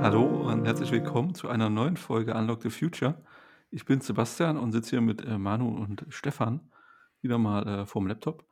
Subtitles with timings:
[0.00, 3.22] Hallo und herzlich willkommen zu einer neuen Folge Unlock the Future.
[3.70, 6.72] Ich bin Sebastian und sitze hier mit äh, Manu und Stefan
[7.20, 8.44] wieder mal äh, vorm Laptop.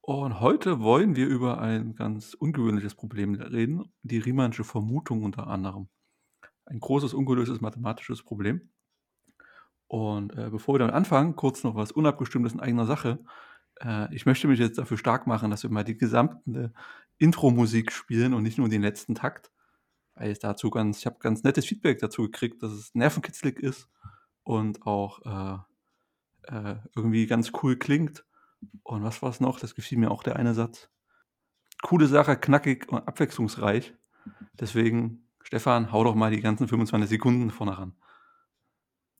[0.00, 5.88] Und heute wollen wir über ein ganz ungewöhnliches Problem reden, die Riemannsche Vermutung unter anderem.
[6.66, 8.70] Ein großes, ungelöstes mathematisches Problem.
[9.88, 13.18] Und äh, bevor wir damit anfangen, kurz noch was Unabgestimmtes in eigener Sache.
[13.80, 16.72] Äh, ich möchte mich jetzt dafür stark machen, dass wir mal die gesamte
[17.18, 19.50] Intro-Musik spielen und nicht nur den letzten Takt.
[20.14, 23.88] Weil ich dazu ganz, ich habe ganz nettes Feedback dazu gekriegt, dass es nervenkitzlig ist
[24.42, 25.64] und auch
[26.46, 28.24] äh, äh, irgendwie ganz cool klingt.
[28.82, 29.58] Und was war es noch?
[29.58, 30.90] Das gefiel mir auch der eine Satz.
[31.82, 33.94] Coole Sache, knackig und abwechslungsreich.
[34.52, 37.94] Deswegen, Stefan, hau doch mal die ganzen 25 Sekunden vorne ran.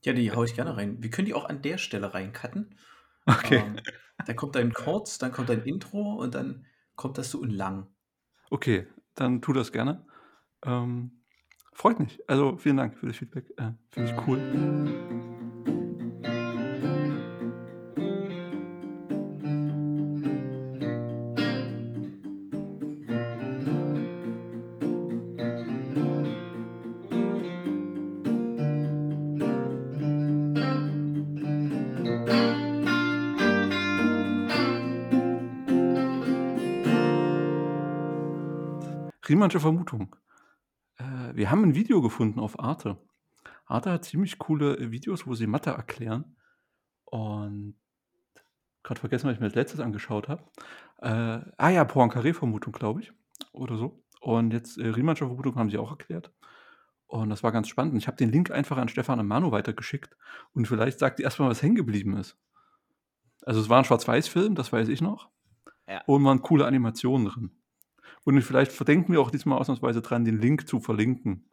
[0.04, 1.02] Ja, die hau ich gerne rein.
[1.02, 2.74] Wir können die auch an der Stelle reincutten.
[3.26, 3.62] Okay.
[3.64, 3.76] Ähm,
[4.26, 6.66] dann kommt ein Kurz, dann kommt ein Intro und dann
[6.96, 7.86] kommt das so in lang.
[8.50, 10.04] Okay, dann tu das gerne.
[10.64, 11.22] Ähm,
[11.72, 12.20] freut mich.
[12.28, 13.50] Also vielen Dank für das Feedback.
[13.56, 15.29] Äh, Finde ich cool.
[39.40, 40.16] Riemannsche Vermutung.
[40.98, 42.98] Äh, wir haben ein Video gefunden auf Arte.
[43.64, 46.36] Arte hat ziemlich coole Videos, wo sie Mathe erklären.
[47.06, 47.74] Und
[48.82, 50.44] gerade vergessen, was ich mir als letztes angeschaut habe.
[50.98, 53.14] Äh, ah ja, Poincaré-Vermutung, glaube ich.
[53.52, 54.04] Oder so.
[54.20, 56.30] Und jetzt äh, Riemannsche Vermutung haben sie auch erklärt.
[57.06, 57.96] Und das war ganz spannend.
[57.96, 60.18] Ich habe den Link einfach an Stefan und Manu weitergeschickt.
[60.52, 62.36] Und vielleicht sagt ihr erstmal, was hängen geblieben ist.
[63.46, 65.30] Also es war ein Schwarz-Weiß-Film, das weiß ich noch.
[65.88, 66.02] Ja.
[66.04, 67.59] Und waren coole Animationen drin.
[68.24, 71.48] Und vielleicht verdenken wir auch diesmal ausnahmsweise dran, den Link zu verlinken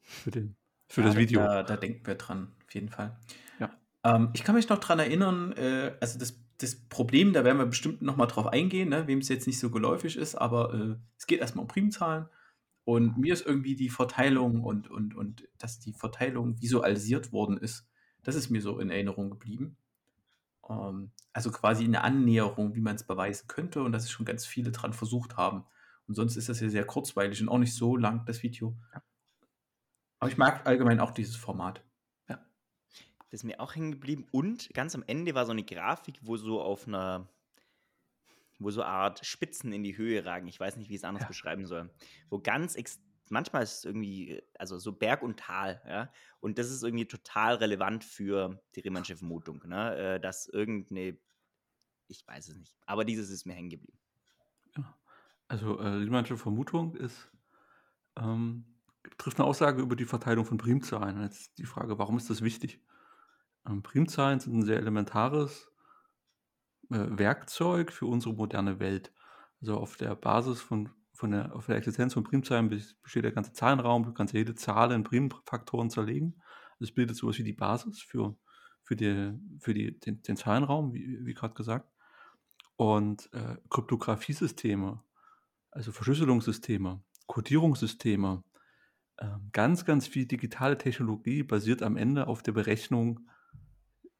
[0.00, 0.56] für, den,
[0.88, 1.40] für Ja, das da, Video.
[1.40, 3.18] da, da denken wir dran, auf jeden Fall.
[3.58, 3.70] Ja.
[4.04, 7.66] Ähm, ich kann mich noch dran erinnern, äh, also das, das Problem, da werden wir
[7.66, 10.96] bestimmt noch mal drauf eingehen, ne, wem es jetzt nicht so geläufig ist, aber äh,
[11.18, 12.26] es geht erstmal um Primzahlen.
[12.84, 17.88] Und mir ist irgendwie die Verteilung und, und, und dass die Verteilung visualisiert worden ist,
[18.22, 19.76] das ist mir so in Erinnerung geblieben.
[20.68, 24.46] Ähm, also quasi eine Annäherung, wie man es beweisen könnte und dass es schon ganz
[24.46, 25.64] viele dran versucht haben.
[26.06, 28.76] Und sonst ist das ja sehr kurzweilig und auch nicht so lang, das Video.
[30.18, 31.82] Aber ich mag allgemein auch dieses Format.
[33.30, 34.26] Das ist mir auch hängen geblieben.
[34.30, 37.28] Und ganz am Ende war so eine Grafik, wo so auf einer,
[38.60, 40.46] wo so eine Art Spitzen in die Höhe ragen.
[40.46, 41.28] Ich weiß nicht, wie ich es anders Ja.
[41.28, 41.90] beschreiben soll.
[42.30, 42.76] Wo ganz,
[43.28, 46.12] manchmal ist es irgendwie, also so Berg und Tal, ja.
[46.40, 49.96] Und das ist irgendwie total relevant für die Riemannsche Vermutung, ne?
[50.14, 51.18] Äh, Dass irgendeine,
[52.06, 53.95] ich weiß es nicht, aber dieses ist mir hängen geblieben.
[55.48, 57.30] Also äh, Riemannsche Vermutung ist,
[58.16, 58.64] ähm,
[59.18, 61.22] trifft eine Aussage über die Verteilung von Primzahlen.
[61.22, 62.82] Jetzt die Frage, warum ist das wichtig?
[63.66, 65.70] Ähm, Primzahlen sind ein sehr elementares
[66.90, 69.12] äh, Werkzeug für unsere moderne Welt.
[69.60, 73.32] Also auf der Basis von, von der, auf der Existenz von Primzahlen bes- besteht der
[73.32, 74.02] ganze Zahlenraum.
[74.02, 76.42] Du kannst jede Zahl in Primfaktoren zerlegen.
[76.80, 78.36] Das bildet sowas wie die Basis für,
[78.82, 81.90] für, die, für die, den, den Zahlenraum, wie, wie gerade gesagt.
[82.76, 85.02] Und äh, Kryptographiesysteme,
[85.76, 88.42] also Verschlüsselungssysteme, Codierungssysteme,
[89.18, 93.28] ähm, ganz, ganz viel digitale Technologie basiert am Ende auf der Berechnung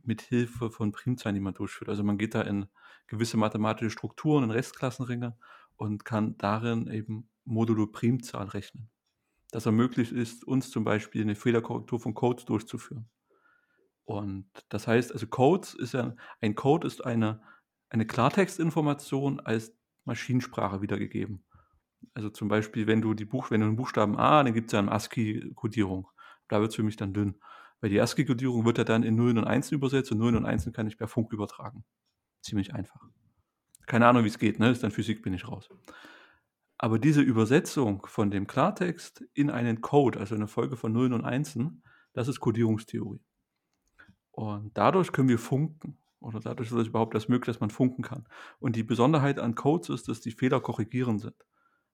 [0.03, 1.89] mit Hilfe von Primzahlen, die man durchführt.
[1.89, 2.67] Also man geht da in
[3.07, 5.37] gewisse mathematische Strukturen, in Restklassenringe
[5.77, 8.91] und kann darin eben modulo Primzahl rechnen.
[9.51, 13.09] Das ermöglicht ist, uns zum Beispiel eine Fehlerkorrektur von Codes durchzuführen.
[14.05, 17.41] Und das heißt, also Codes ist ja, ein Code ist eine,
[17.89, 19.73] eine Klartextinformation als
[20.05, 21.46] Maschinensprache wiedergegeben.
[22.15, 24.73] Also zum Beispiel, wenn du die Buch, wenn du den Buchstaben A, dann gibt es
[24.73, 26.09] ja eine ASCII-Kodierung.
[26.49, 27.37] Da wird es für mich dann dünn.
[27.81, 30.73] Weil die ASCII-Kodierung wird ja dann in Nullen und Einsen übersetzt und Nullen und Einsen
[30.73, 31.85] kann ich per Funk übertragen.
[32.43, 33.01] Ziemlich einfach.
[33.87, 34.71] Keine Ahnung, wie es geht, ne?
[34.71, 35.69] Ist dann Physik, bin ich raus.
[36.79, 41.25] Aber diese Übersetzung von dem Klartext in einen Code, also eine Folge von Nullen und
[41.25, 41.83] Einsen,
[42.13, 43.25] das ist Kodierungstheorie.
[44.31, 45.99] Und dadurch können wir funken.
[46.21, 48.27] Oder dadurch ist es überhaupt erst möglich, dass man funken kann.
[48.59, 51.37] Und die Besonderheit an Codes ist, dass die Fehler korrigierend sind.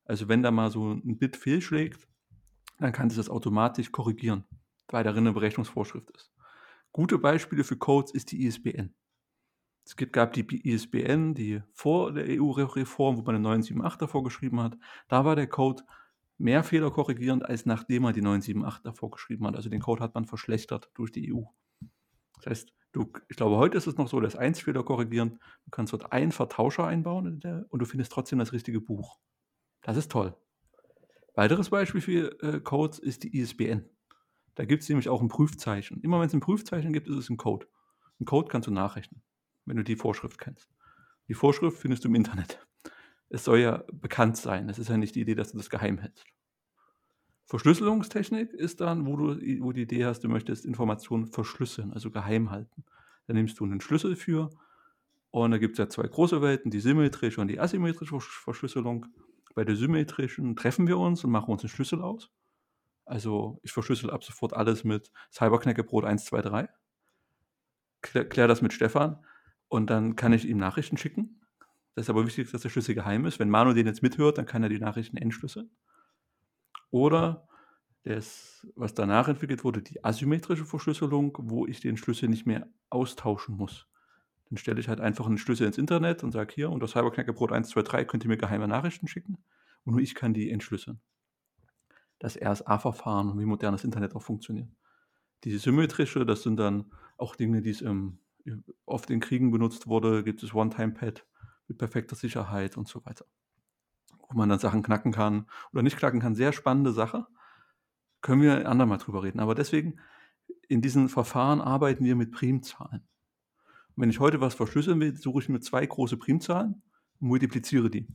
[0.05, 2.09] Also wenn da mal so ein Bit fehlschlägt,
[2.79, 4.45] dann kann sich das automatisch korrigieren,
[4.89, 6.33] weil darin eine Berechnungsvorschrift ist.
[6.93, 8.95] Gute Beispiele für Codes ist die ISBN.
[9.85, 14.61] Es gibt, gab die ISBN, die vor der EU-Reform, wo man eine 978 davor geschrieben
[14.61, 14.77] hat,
[15.09, 15.83] da war der Code
[16.39, 19.57] mehr Fehler korrigierend, als nachdem man die 978 davor geschrieben hat.
[19.57, 21.43] Also den Code hat man verschlechtert durch die EU.
[22.37, 25.41] Das heißt, du, ich glaube, heute ist es noch so, dass Eins-Fehler korrigieren.
[25.65, 29.19] Du kannst dort einen Vertauscher einbauen und du findest trotzdem das richtige Buch.
[29.83, 30.35] Das ist toll.
[31.35, 33.89] Weiteres Beispiel für äh, Codes ist die ISBN.
[34.55, 36.01] Da gibt es nämlich auch ein Prüfzeichen.
[36.03, 37.67] Immer wenn es ein Prüfzeichen gibt, ist es ein Code.
[38.21, 39.23] Ein Code kannst du nachrechnen,
[39.65, 40.69] wenn du die Vorschrift kennst.
[41.29, 42.65] Die Vorschrift findest du im Internet.
[43.31, 44.69] Es soll ja bekannt sein.
[44.69, 46.25] Es ist ja nicht die Idee, dass du das geheim hältst.
[47.47, 52.51] Verschlüsselungstechnik ist dann, wo du wo die Idee hast, du möchtest Informationen verschlüsseln, also geheim
[52.51, 52.85] halten.
[53.27, 54.51] Da nimmst du einen Schlüssel für
[55.31, 59.07] und da gibt es ja zwei große Welten, die symmetrische und die asymmetrische Verschlüsselung.
[59.55, 62.31] Bei der symmetrischen treffen wir uns und machen uns einen Schlüssel aus.
[63.05, 66.69] Also ich verschlüssel ab sofort alles mit Cyberknäckebrot 123.
[68.01, 69.25] Klär, klär das mit Stefan
[69.69, 71.41] und dann kann ich ihm Nachrichten schicken.
[71.95, 73.39] Das ist aber wichtig, dass der Schlüssel geheim ist.
[73.39, 75.71] Wenn Manu den jetzt mithört, dann kann er die Nachrichten entschlüsseln.
[76.91, 77.49] Oder
[78.05, 83.57] das, was danach entwickelt wurde, die asymmetrische Verschlüsselung, wo ich den Schlüssel nicht mehr austauschen
[83.57, 83.87] muss.
[84.53, 88.07] Dann stelle ich halt einfach einen Schlüssel ins Internet und sage hier, unter Cyberknackerbrot 123
[88.07, 89.39] könnt ihr mir geheime Nachrichten schicken
[89.85, 91.01] und nur ich kann die entschlüsseln.
[92.19, 94.69] Das RSA-Verfahren und wie modernes Internet auch funktioniert.
[95.45, 98.19] Die symmetrische, das sind dann auch Dinge, die es im,
[98.85, 101.27] oft in Kriegen benutzt wurde, gibt es One-Time-Pad
[101.69, 103.25] mit perfekter Sicherheit und so weiter.
[104.29, 106.35] Wo man dann Sachen knacken kann oder nicht knacken kann.
[106.35, 107.27] Sehr spannende Sache.
[108.21, 109.41] Können wir ein andermal drüber reden.
[109.41, 109.99] Aber deswegen,
[110.69, 113.09] in diesen Verfahren arbeiten wir mit Primzahlen.
[113.95, 116.83] Und wenn ich heute was verschlüsseln will, suche ich mir zwei große Primzahlen
[117.21, 118.07] und multipliziere die.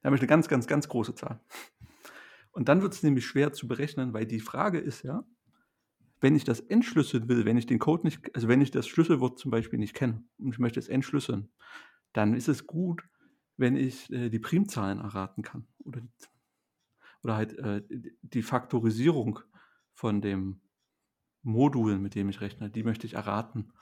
[0.00, 1.40] Da habe ich eine ganz, ganz, ganz große Zahl.
[2.52, 5.24] Und dann wird es nämlich schwer zu berechnen, weil die Frage ist ja,
[6.20, 9.38] wenn ich das entschlüsseln will, wenn ich den Code nicht, also wenn ich das Schlüsselwort
[9.38, 11.50] zum Beispiel nicht kenne und ich möchte es entschlüsseln,
[12.12, 13.02] dann ist es gut,
[13.56, 16.00] wenn ich äh, die Primzahlen erraten kann oder,
[17.22, 17.82] oder halt äh,
[18.22, 19.40] die Faktorisierung
[19.92, 20.60] von dem
[21.42, 23.72] Modul, mit dem ich rechne, die möchte ich erraten.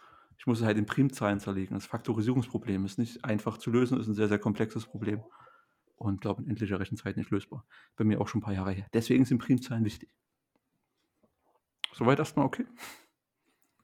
[0.42, 1.74] Ich muss es halt in Primzahlen zerlegen.
[1.74, 5.22] Das Faktorisierungsproblem ist nicht einfach zu lösen, ist ein sehr, sehr komplexes Problem
[5.94, 7.64] und glaube in endlicher Rechenzeit nicht lösbar.
[7.94, 8.88] Bei mir auch schon ein paar Jahre her.
[8.92, 10.12] Deswegen sind Primzahlen wichtig.
[11.94, 12.66] Soweit erstmal okay.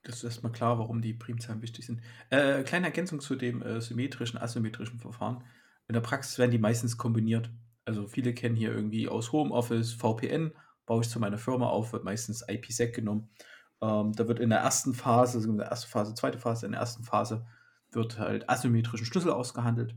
[0.02, 2.00] Das ist erstmal klar, warum die Primzahlen wichtig sind.
[2.30, 5.44] Äh, kleine Ergänzung zu dem äh, symmetrischen, asymmetrischen Verfahren.
[5.86, 7.52] In der Praxis werden die meistens kombiniert.
[7.84, 10.50] Also viele kennen hier irgendwie aus Homeoffice VPN,
[10.86, 13.30] baue ich zu meiner Firma auf, wird meistens IPsec genommen.
[13.80, 16.72] Ähm, da wird in der ersten Phase, also in der ersten Phase, zweite Phase, in
[16.72, 17.46] der ersten Phase
[17.90, 19.94] wird halt asymmetrischen Schlüssel ausgehandelt.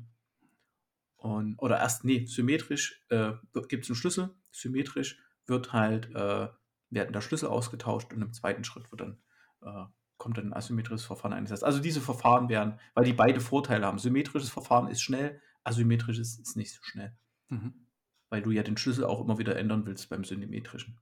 [1.18, 3.34] Und, oder erst, nee, symmetrisch äh,
[3.68, 6.48] gibt es einen Schlüssel, symmetrisch wird halt, äh,
[6.90, 9.18] werden der Schlüssel ausgetauscht und im zweiten Schritt wird dann,
[9.62, 9.86] äh,
[10.18, 11.64] kommt dann ein asymmetrisches Verfahren eingesetzt.
[11.64, 14.00] Also diese Verfahren werden, weil die beide Vorteile haben.
[14.00, 17.16] Symmetrisches Verfahren ist schnell, asymmetrisches ist nicht so schnell.
[17.50, 17.88] Mhm.
[18.30, 21.00] Weil du ja den Schlüssel auch immer wieder ändern willst beim symmetrischen.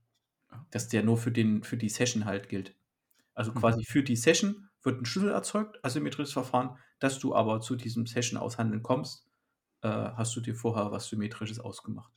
[0.70, 2.74] Dass der nur für, den, für die Session halt gilt.
[3.34, 3.56] Also mhm.
[3.56, 8.06] quasi für die Session wird ein Schlüssel erzeugt, asymmetrisches Verfahren, dass du aber zu diesem
[8.06, 9.26] Session aushandeln kommst,
[9.82, 12.12] äh, hast du dir vorher was Symmetrisches ausgemacht.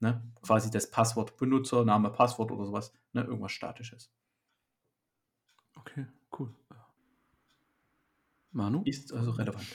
[0.00, 0.22] Ne?
[0.42, 3.22] Quasi das Passwort, Benutzer, Name, Passwort oder sowas, ne?
[3.22, 4.10] irgendwas Statisches.
[5.76, 6.06] Okay,
[6.38, 6.54] cool.
[8.52, 8.82] Manu?
[8.84, 9.66] Ist also relevant.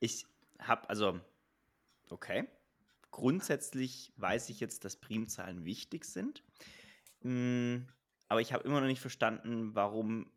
[0.00, 0.26] Ich
[0.58, 1.20] habe, also,
[2.10, 2.48] okay.
[3.10, 6.42] Grundsätzlich weiß ich jetzt, dass Primzahlen wichtig sind.
[7.24, 7.88] Hm,
[8.28, 10.30] aber ich habe immer noch nicht verstanden, warum,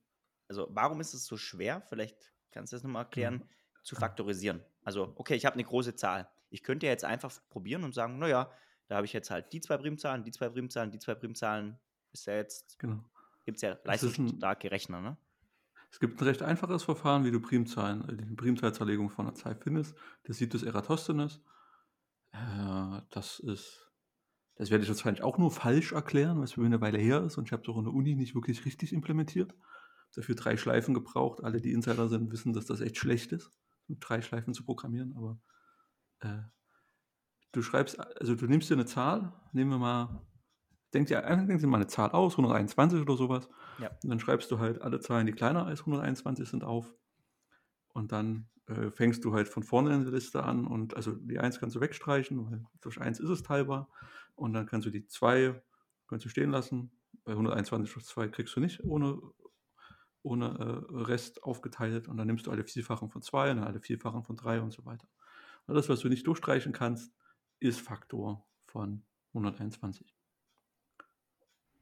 [0.47, 1.81] also warum ist es so schwer?
[1.81, 3.35] Vielleicht kannst du das nochmal erklären.
[3.35, 3.49] Mhm
[3.87, 4.61] zu faktorisieren.
[4.83, 6.29] Also, okay, ich habe eine große Zahl.
[6.49, 8.51] Ich könnte ja jetzt einfach probieren und sagen, naja,
[8.87, 11.79] da habe ich jetzt halt die zwei Primzahlen, die zwei Primzahlen, die zwei Primzahlen.
[12.11, 13.03] Ist ja jetzt, genau.
[13.45, 15.17] gibt es ja leistungsstarke Rechner, ne?
[15.89, 19.55] Es gibt ein recht einfaches Verfahren, wie du Primzahlen, äh, die Primzahlzerlegung von einer Zahl
[19.55, 19.95] findest.
[20.23, 21.39] Das sieht das Eratosthenes.
[22.33, 23.86] Äh, das ist,
[24.57, 27.45] das werde ich wahrscheinlich auch nur falsch erklären, es für eine Weile her ist und
[27.45, 29.53] ich habe es auch in der Uni nicht wirklich richtig implementiert.
[30.15, 31.43] Dafür drei Schleifen gebraucht.
[31.43, 33.51] Alle, die Insider sind, wissen, dass das echt schlecht ist
[33.87, 35.39] mit drei Schleifen zu programmieren, aber
[36.19, 36.43] äh,
[37.51, 40.21] du schreibst, also du nimmst dir eine Zahl, nehmen wir mal,
[40.93, 43.49] denk dir, denk dir mal eine Zahl aus, 121 oder sowas,
[43.79, 43.89] ja.
[44.03, 46.93] und dann schreibst du halt alle Zahlen, die kleiner als 121 sind, auf
[47.89, 51.39] und dann äh, fängst du halt von vorne in der Liste an und also die
[51.39, 53.89] 1 kannst du wegstreichen, weil durch 1 ist es teilbar
[54.35, 55.61] und dann kannst du die 2
[56.07, 56.91] kannst du stehen lassen,
[57.25, 59.19] bei 121 durch 2 kriegst du nicht ohne
[60.23, 60.47] ohne
[60.91, 64.35] äh, Rest aufgeteilt und dann nimmst du alle Vierfachen von 2 und alle Vierfachen von
[64.35, 65.07] 3 und so weiter.
[65.67, 67.13] Und das, was du nicht durchstreichen kannst,
[67.59, 70.13] ist Faktor von 121.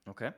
[0.06, 0.34] Okay.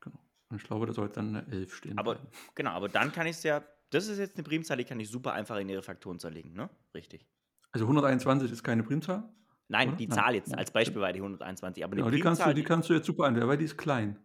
[0.00, 0.18] Genau.
[0.48, 1.98] Und ich glaube, da sollte dann eine 11 stehen.
[1.98, 2.28] Aber bleiben.
[2.54, 5.08] genau, aber dann kann ich es ja, das ist jetzt eine Primzahl, die kann ich
[5.10, 6.70] super einfach in ihre Faktoren zerlegen, ne?
[6.94, 7.26] Richtig.
[7.72, 9.28] Also 121 ist keine Primzahl?
[9.68, 9.96] Nein, oder?
[9.96, 10.34] die Zahl Nein.
[10.36, 11.82] jetzt als Beispiel war die 121.
[11.84, 14.18] Aber genau, die, kannst du, die kannst du jetzt super einstellen, weil die ist klein.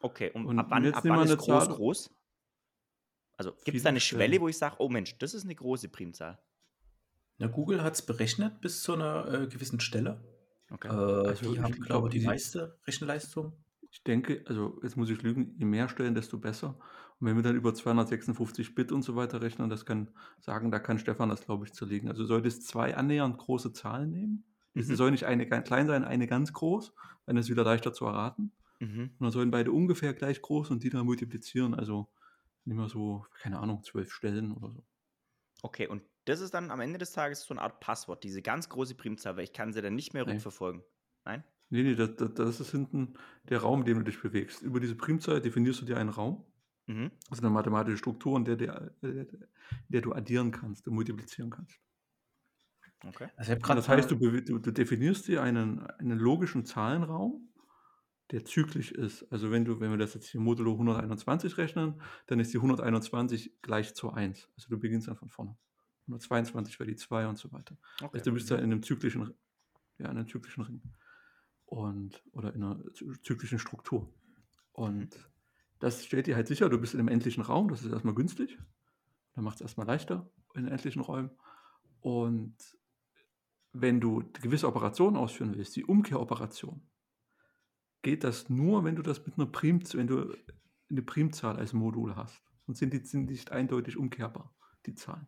[0.00, 2.10] Okay, und, und ab wann, ab wann ist groß Zahl, groß?
[3.36, 5.88] Also gibt es da eine Schwelle, wo ich sage, oh Mensch, das ist eine große
[5.88, 6.38] Primzahl?
[7.38, 10.22] Na, Google hat es berechnet bis zu einer äh, gewissen Stelle.
[10.70, 10.88] Okay.
[10.88, 10.90] Äh,
[11.28, 13.52] Also die ich haben, glaub, glaube ich, die die- meiste Rechenleistung.
[13.92, 16.78] Ich denke, also jetzt muss ich lügen, je mehr Stellen, desto besser.
[17.20, 20.10] Und wenn wir dann über 256 Bit und so weiter rechnen, das kann
[20.40, 22.08] sagen, da kann Stefan das, glaube ich, zerlegen.
[22.08, 24.44] Also sollte es zwei annähernd große Zahlen nehmen.
[24.74, 24.96] Es Mhm.
[24.96, 26.94] soll nicht eine klein sein, eine ganz groß,
[27.26, 28.52] dann ist es wieder leichter zu erraten.
[28.80, 29.10] Mhm.
[29.18, 31.74] Und dann sollen beide ungefähr gleich groß und die dann multiplizieren.
[31.74, 32.10] Also
[32.64, 34.84] nehmen wir so, keine Ahnung, zwölf Stellen oder so.
[35.62, 38.68] Okay, und das ist dann am Ende des Tages so eine Art Passwort, diese ganz
[38.68, 40.42] große Primzahl, weil ich kann sie dann nicht mehr Nee.
[40.42, 40.84] rückverfolgen.
[41.24, 41.44] Nein?
[41.68, 44.62] Nee, nee, das, das, das ist hinten der Raum, in dem du dich bewegst.
[44.62, 46.44] Über diese Primzahl definierst du dir einen Raum.
[46.86, 47.10] Mhm.
[47.30, 49.26] Ist eine mathematische Struktur, in der, der, der,
[49.88, 51.78] der du addieren kannst, du multiplizieren kannst.
[53.06, 53.28] Okay.
[53.36, 56.66] Also ich habe Und gerade das heißt, du, du, du definierst dir einen, einen logischen
[56.66, 57.48] Zahlenraum,
[58.30, 59.30] der zyklisch ist.
[59.32, 63.60] Also wenn du, wenn wir das jetzt hier modulo 121 rechnen, dann ist die 121
[63.62, 64.48] gleich zu 1.
[64.56, 65.56] Also du beginnst dann von vorne.
[66.06, 67.76] 122 wäre die 2 und so weiter.
[68.02, 68.18] okay.
[68.18, 69.22] Also du bist da in einem zyklischen,
[69.98, 70.82] ja, in einem zyklischen Ring.
[71.66, 74.12] Und, oder in einer zy- zyklischen Struktur.
[74.72, 75.14] Und
[75.80, 78.58] das stellt dir halt sicher, du bist in einem endlichen Raum, das ist erstmal günstig.
[79.34, 81.30] Dann macht es erstmal leichter in endlichen Räumen.
[82.00, 82.56] Und
[83.72, 86.82] wenn du gewisse Operationen ausführen willst, die Umkehroperation,
[88.02, 90.34] geht das nur, wenn du das mit einer Prim, wenn du
[90.90, 92.42] eine Primzahl als Modul hast.
[92.66, 94.54] Und sind die sind nicht eindeutig umkehrbar,
[94.86, 95.26] die Zahlen.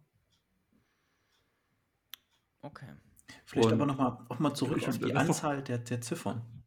[2.63, 2.95] okay.
[3.47, 6.62] Vielleicht Und- aber nochmal noch mal zurück Ich- auf die Anzahl der, der Ziffern.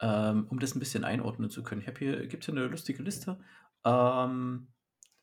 [0.00, 1.80] Ähm, um das ein bisschen einordnen zu können.
[1.80, 3.38] Ich habe hier, gibt hier eine lustige Liste.
[3.84, 4.68] Ähm,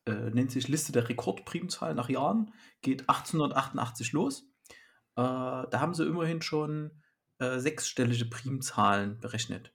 [0.05, 2.53] äh, nennt sich Liste der Rekordprimzahlen nach Jahren.
[2.81, 4.43] Geht 1888 los.
[5.15, 7.01] Äh, da haben sie immerhin schon
[7.39, 9.73] äh, sechsstellige Primzahlen berechnet.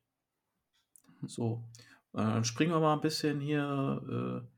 [1.27, 1.69] So,
[2.13, 3.63] äh, dann springen wir mal ein bisschen hier.
[4.09, 4.49] Äh,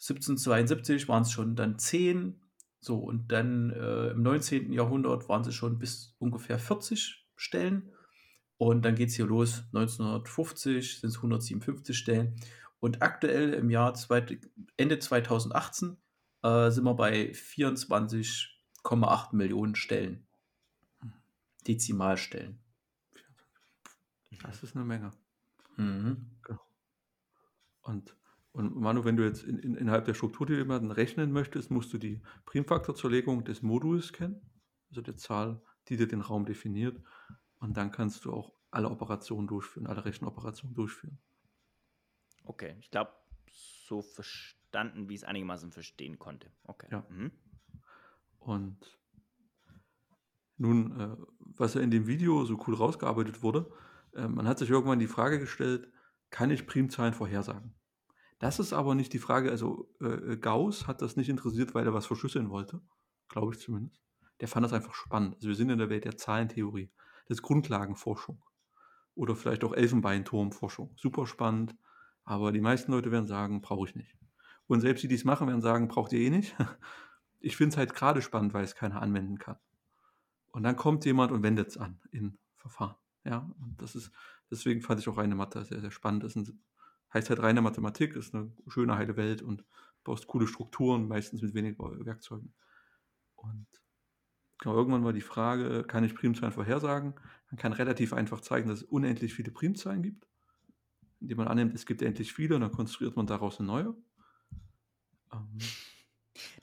[0.00, 2.40] 1772 waren es schon dann 10.
[2.80, 4.72] So, und dann äh, im 19.
[4.72, 7.92] Jahrhundert waren sie schon bis ungefähr 40 Stellen.
[8.58, 9.64] Und dann geht es hier los.
[9.72, 12.36] 1950 sind es 157 Stellen.
[12.80, 14.38] Und aktuell im Jahr zweit,
[14.76, 15.96] Ende 2018
[16.42, 20.26] äh, sind wir bei 24,8 Millionen Stellen.
[21.66, 22.58] Dezimalstellen.
[24.42, 25.12] Das ist eine Menge.
[25.76, 26.30] Mhm.
[27.82, 28.16] Und,
[28.52, 31.70] und Manu, wenn du jetzt in, in, innerhalb der Struktur, die du jemanden rechnen möchtest,
[31.70, 34.40] musst du die Primfaktorzerlegung des Moduls kennen,
[34.90, 37.00] also der Zahl, die dir den Raum definiert.
[37.62, 41.20] Und dann kannst du auch alle Operationen durchführen, alle Rechenoperationen durchführen.
[42.44, 43.12] Okay, ich glaube,
[43.86, 46.50] so verstanden, wie ich es einigermaßen verstehen konnte.
[46.64, 46.88] Okay.
[46.90, 47.06] Ja.
[47.08, 47.30] Mhm.
[48.40, 48.98] Und
[50.56, 53.72] nun, äh, was ja in dem Video so cool rausgearbeitet wurde,
[54.16, 55.88] äh, man hat sich irgendwann die Frage gestellt,
[56.30, 57.74] kann ich Primzahlen vorhersagen?
[58.40, 61.94] Das ist aber nicht die Frage, also äh, Gauss hat das nicht interessiert, weil er
[61.94, 62.80] was verschlüsseln wollte,
[63.28, 64.02] glaube ich zumindest.
[64.40, 65.36] Der fand das einfach spannend.
[65.36, 66.90] Also wir sind in der Welt der Zahlentheorie,
[67.28, 68.42] das ist Grundlagenforschung
[69.14, 70.94] oder vielleicht auch Elfenbeinturmforschung.
[70.96, 71.76] Super spannend,
[72.24, 74.16] aber die meisten Leute werden sagen, brauche ich nicht.
[74.66, 76.56] Und selbst die, die es machen, werden sagen, braucht ihr eh nicht.
[77.44, 79.56] Ich finde es halt gerade spannend, weil es keiner anwenden kann.
[80.52, 82.94] Und dann kommt jemand und wendet es an in Verfahren.
[83.24, 84.12] Ja, und das ist,
[84.48, 86.22] deswegen fand ich auch reine Mathe sehr, sehr spannend.
[86.22, 86.62] Das ein,
[87.12, 89.64] heißt halt reine Mathematik, ist eine schöne, heile Welt und
[90.04, 92.54] baust coole Strukturen, meistens mit wenig Werkzeugen.
[93.34, 93.66] Und
[94.62, 97.14] genau, irgendwann war die Frage, kann ich Primzahlen vorhersagen?
[97.50, 100.26] Man kann relativ einfach zeigen, dass es unendlich viele Primzahlen gibt,
[101.20, 103.96] indem man annimmt, es gibt endlich viele und dann konstruiert man daraus eine neue.
[105.32, 105.76] Ähm,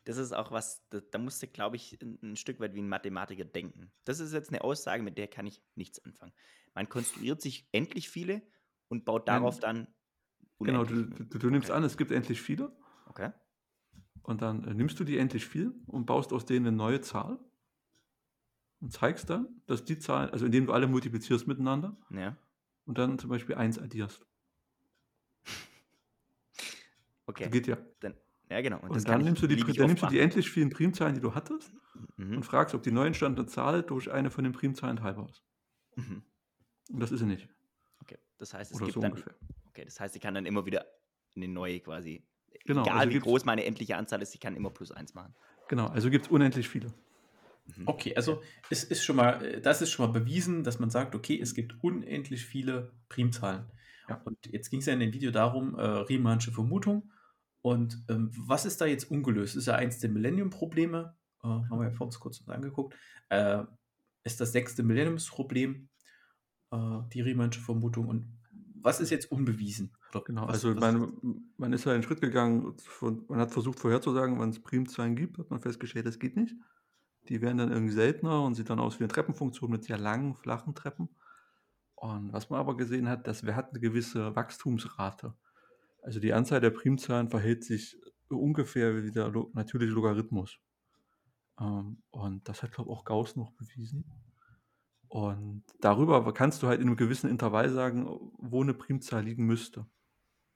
[0.06, 2.90] Das ist auch was, da, da musste, glaube ich, ein, ein Stück weit wie ein
[2.90, 3.94] Mathematiker denken.
[4.06, 6.34] Das ist jetzt eine Aussage, mit der kann ich nichts anfangen.
[6.74, 8.44] Man konstruiert sich endlich viele
[8.90, 9.96] und baut darauf dann
[10.62, 11.72] Genau, du, du, du nimmst Okay.
[11.72, 12.72] an, es gibt endlich viele
[13.10, 13.32] Okay.
[14.24, 17.40] und dann äh, nimmst du die endlich viel und baust aus denen eine neue Zahl
[18.82, 22.36] und zeigst dann, dass die Zahl, also indem du alle multiplizierst miteinander Ja.
[22.86, 24.26] und dann zum Beispiel 1 addierst.
[27.26, 27.44] Okay.
[27.44, 27.78] Das geht ja.
[28.00, 28.16] Dann,
[28.50, 28.80] ja, genau.
[28.80, 31.16] Und, das dann kann ich nimmst, du die, dann nimmst du die endlich vielen Primzahlen,
[31.16, 31.72] die du hattest
[32.16, 32.38] Mhm.
[32.38, 35.44] und fragst, ob die neu entstandene Zahl durch eine von den Primzahlen teilbar ist.
[35.96, 36.24] Mhm.
[36.92, 37.50] Und das ist sie nicht.
[38.02, 38.18] Okay.
[38.38, 39.12] Das heißt, es Oder gibt so dann.
[39.12, 39.36] ungefähr.
[39.68, 40.86] Okay, das heißt, ich kann dann immer wieder
[41.36, 42.24] eine neue quasi.
[42.66, 45.36] Genau, Egal also wie groß meine endliche Anzahl ist, ich kann immer plus eins machen.
[45.68, 46.94] Genau, also gibt es unendlich viele.
[47.78, 47.84] Mhm.
[47.86, 51.16] Okay, also es ist schon mal, äh, das ist schon mal bewiesen, dass man sagt,
[51.16, 53.66] okay, es gibt unendlich viele Primzahlen.
[54.08, 54.22] Ja.
[54.24, 57.12] Und jetzt ging es ja in dem Video darum, äh, Riemannsche Vermutung.
[57.62, 59.56] Und ähm, was ist da jetzt ungelöst?
[59.56, 62.96] Ist ja eins der Millennium-Probleme, äh, haben wir ja vor uns kurz angeguckt,
[63.30, 63.64] äh,
[64.24, 65.90] ist das sechste Millenniumsproblem,
[66.72, 68.08] äh, die Riemannsche Vermutung.
[68.08, 68.40] Und
[68.82, 69.96] was ist jetzt unbewiesen?
[70.12, 72.76] Oder genau, was, also was man, man ist ja einen Schritt gegangen,
[73.28, 76.56] man hat versucht vorherzusagen, wann es Primzahlen gibt, hat man festgestellt, das geht nicht.
[77.28, 80.36] Die werden dann irgendwie seltener und sieht dann aus wie eine Treppenfunktion mit sehr langen,
[80.36, 81.10] flachen Treppen.
[81.96, 85.36] Und was man aber gesehen hat, das hat eine gewisse Wachstumsrate.
[86.02, 88.00] Also die Anzahl der Primzahlen verhält sich
[88.30, 90.60] ungefähr wie der natürliche Logarithmus.
[91.60, 94.06] Ähm, und das hat, glaube ich, auch Gauss noch bewiesen.
[95.10, 98.06] Und darüber kannst du halt in einem gewissen Intervall sagen,
[98.38, 99.82] wo eine Primzahl liegen müsste.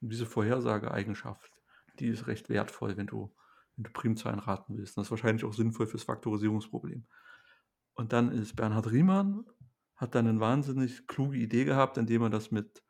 [0.00, 1.52] Und diese Vorhersageeigenschaft,
[1.98, 3.34] die ist recht wertvoll, wenn du,
[3.76, 4.96] wenn du Primzahlen raten willst.
[4.96, 7.06] Und das ist wahrscheinlich auch sinnvoll fürs Faktorisierungsproblem.
[7.94, 9.44] Und dann ist Bernhard Riemann,
[9.96, 12.82] hat dann eine wahnsinnig kluge Idee gehabt, indem er das mit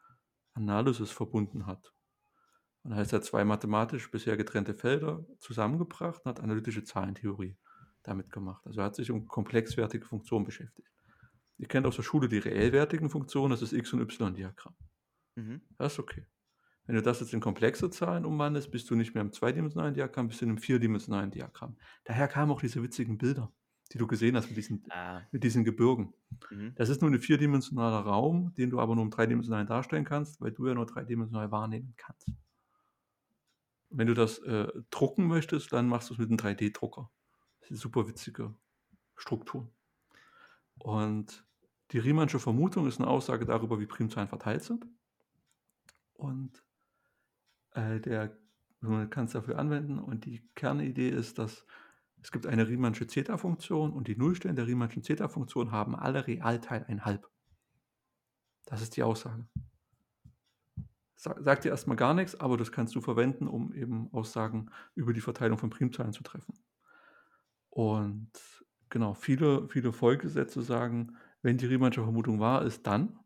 [0.54, 1.92] Analysis verbunden hat.
[2.82, 7.56] Und da heißt er zwei mathematisch bisher getrennte Felder zusammengebracht und hat analytische Zahlentheorie
[8.02, 8.66] damit gemacht.
[8.66, 10.90] Also er hat sich um komplexwertige Funktionen beschäftigt.
[11.56, 14.74] Ihr kennt aus der Schule die reellwertigen Funktionen, das ist X- und Y-Diagramm.
[15.36, 15.62] Mhm.
[15.78, 16.26] Das ist okay.
[16.86, 20.28] Wenn du das jetzt in komplexe Zahlen umwandelst, bist du nicht mehr im zweidimensionalen Diagramm,
[20.28, 21.76] bist du in einem vierdimensionalen Diagramm.
[22.04, 23.52] Daher kamen auch diese witzigen Bilder,
[23.92, 25.22] die du gesehen hast mit diesen, ah.
[25.32, 26.12] mit diesen Gebirgen.
[26.50, 26.74] Mhm.
[26.76, 30.52] Das ist nur ein vierdimensionaler Raum, den du aber nur im dreidimensionalen darstellen kannst, weil
[30.52, 32.30] du ja nur dreidimensional wahrnehmen kannst.
[33.88, 37.10] Wenn du das äh, drucken möchtest, dann machst du es mit einem 3D-Drucker.
[37.60, 38.54] Das ist eine super witzige
[39.16, 39.70] Struktur.
[40.78, 41.46] Und
[41.92, 44.86] die Riemannsche Vermutung ist eine Aussage darüber, wie Primzahlen verteilt sind.
[46.14, 46.62] Und
[47.74, 48.36] äh, der,
[49.10, 49.98] kann es dafür anwenden.
[49.98, 51.64] Und die Kernidee ist, dass
[52.22, 57.04] es gibt eine Riemannsche Zeta-Funktion und die Nullstellen der Riemannschen Zeta-Funktion haben alle Realteil ein
[57.04, 57.28] halb.
[58.66, 59.46] Das ist die Aussage
[61.16, 65.20] sagt dir erstmal gar nichts, aber das kannst du verwenden, um eben Aussagen über die
[65.20, 66.54] Verteilung von Primzahlen zu treffen.
[67.70, 68.30] Und
[68.90, 73.18] genau, viele, viele Folgesätze sagen, wenn die Riemannsche Vermutung wahr ist, dann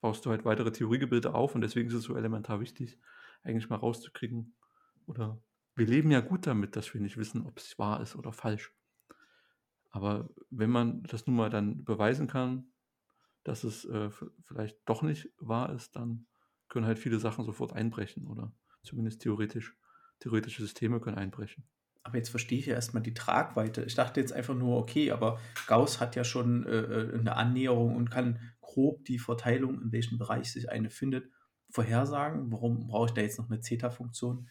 [0.00, 2.98] baust du halt weitere Theoriegebilde auf und deswegen ist es so elementar wichtig,
[3.42, 4.54] eigentlich mal rauszukriegen.
[5.06, 5.42] Oder
[5.74, 8.72] wir leben ja gut damit, dass wir nicht wissen, ob es wahr ist oder falsch.
[9.90, 12.72] Aber wenn man das nun mal dann beweisen kann,
[13.42, 14.10] dass es äh,
[14.44, 16.26] vielleicht doch nicht wahr ist, dann
[16.68, 19.76] können halt viele Sachen sofort einbrechen oder zumindest theoretisch,
[20.20, 21.64] theoretische Systeme können einbrechen.
[22.02, 23.82] Aber jetzt verstehe ich ja erstmal die Tragweite.
[23.82, 27.96] Ich dachte jetzt einfach nur, okay, aber Gauss hat ja schon äh, äh, eine Annäherung
[27.96, 31.30] und kann grob die Verteilung, in welchem Bereich sich eine findet,
[31.70, 32.50] vorhersagen.
[32.52, 34.48] Warum brauche ich da jetzt noch eine Zeta-Funktion,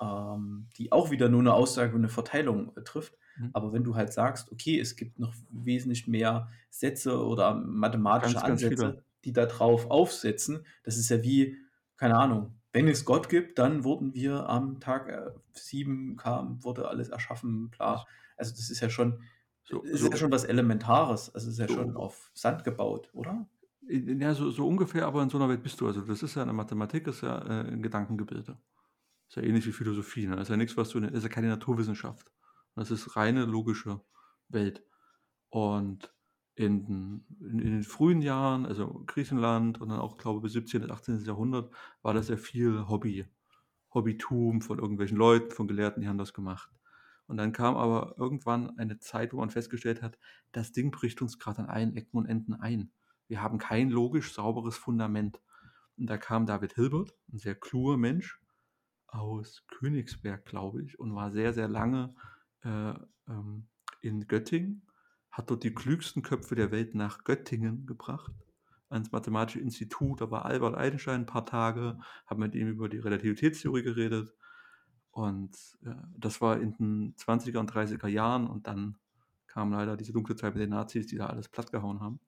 [0.00, 3.14] ähm, die auch wieder nur eine Aussage und eine Verteilung äh, trifft?
[3.36, 3.50] Mhm.
[3.52, 8.46] Aber wenn du halt sagst, okay, es gibt noch wesentlich mehr Sätze oder mathematische ganz,
[8.46, 10.64] Ansätze, ganz die da drauf aufsetzen.
[10.82, 11.56] Das ist ja wie,
[11.96, 16.88] keine Ahnung, wenn es Gott gibt, dann wurden wir am Tag äh, 7 kam, wurde
[16.88, 18.06] alles erschaffen, bla.
[18.36, 19.22] Also das ist ja schon,
[19.64, 21.34] so, ist so, ja schon was Elementares.
[21.34, 23.46] Also es ist ja so, schon auf Sand gebaut, oder?
[23.92, 25.86] Ja, so, so, ungefähr, aber in so einer Welt bist du.
[25.86, 28.56] Also das ist ja eine Mathematik, ist ja äh, ein Gedankengebilde.
[29.28, 30.26] Ist ja ähnlich wie Philosophie.
[30.26, 30.36] Ne?
[30.40, 32.30] Ist ja nichts, was du, ist ja keine Naturwissenschaft.
[32.76, 34.00] Das ist reine logische
[34.48, 34.84] Welt.
[35.48, 36.14] Und
[36.54, 40.84] in, in, in, den frühen Jahren, also Griechenland und dann auch, glaube ich, bis 17.
[40.84, 41.24] und 18.
[41.24, 41.72] Jahrhundert,
[42.02, 43.26] war das ja viel Hobby.
[43.92, 46.70] Hobbytum von irgendwelchen Leuten, von Gelehrten, die haben das gemacht.
[47.26, 50.18] Und dann kam aber irgendwann eine Zeit, wo man festgestellt hat,
[50.52, 52.92] das Ding bricht uns gerade an allen Ecken und Enden ein.
[53.30, 55.40] Wir haben kein logisch sauberes Fundament.
[55.96, 58.40] Und da kam David Hilbert, ein sehr kluger Mensch
[59.06, 62.14] aus Königsberg, glaube ich, und war sehr, sehr lange
[62.62, 62.94] äh,
[63.28, 63.68] ähm,
[64.02, 64.82] in Göttingen
[65.30, 68.32] hat dort die klügsten Köpfe der Welt nach Göttingen gebracht,
[68.88, 70.20] ans Mathematische Institut.
[70.20, 74.34] Da war Albert Einstein ein paar Tage, habe mit ihm über die Relativitätstheorie geredet.
[75.12, 78.98] Und äh, das war in den 20er und 30er Jahren und dann
[79.46, 82.20] kam leider diese dunkle Zeit mit den Nazis, die da alles plattgehauen haben.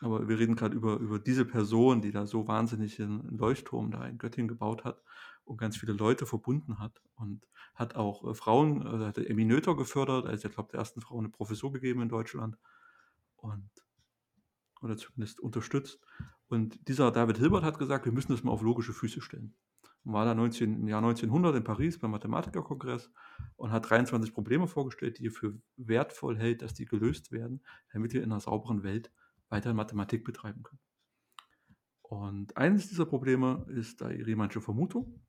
[0.00, 4.06] Aber wir reden gerade über, über diese Person, die da so wahnsinnig einen Leuchtturm da
[4.06, 5.02] in Göttingen gebaut hat
[5.44, 9.76] und ganz viele Leute verbunden hat und hat auch äh, Frauen, äh, hat Emmy Noether
[9.76, 12.56] gefördert, also ich glaube der ersten Frau eine Professur gegeben in Deutschland
[13.36, 13.70] und
[14.80, 16.00] oder zumindest unterstützt.
[16.48, 19.54] Und dieser David Hilbert hat gesagt, wir müssen das mal auf logische Füße stellen.
[20.04, 23.10] Und war da 19, im Jahr 1900 in Paris beim Mathematikerkongress
[23.56, 28.14] und hat 23 Probleme vorgestellt, die er für wertvoll hält, dass die gelöst werden, damit
[28.14, 29.12] wir in einer sauberen Welt
[29.50, 30.80] weiter Mathematik betreiben können.
[32.02, 35.22] Und eines dieser Probleme ist die Riemannsche Vermutung.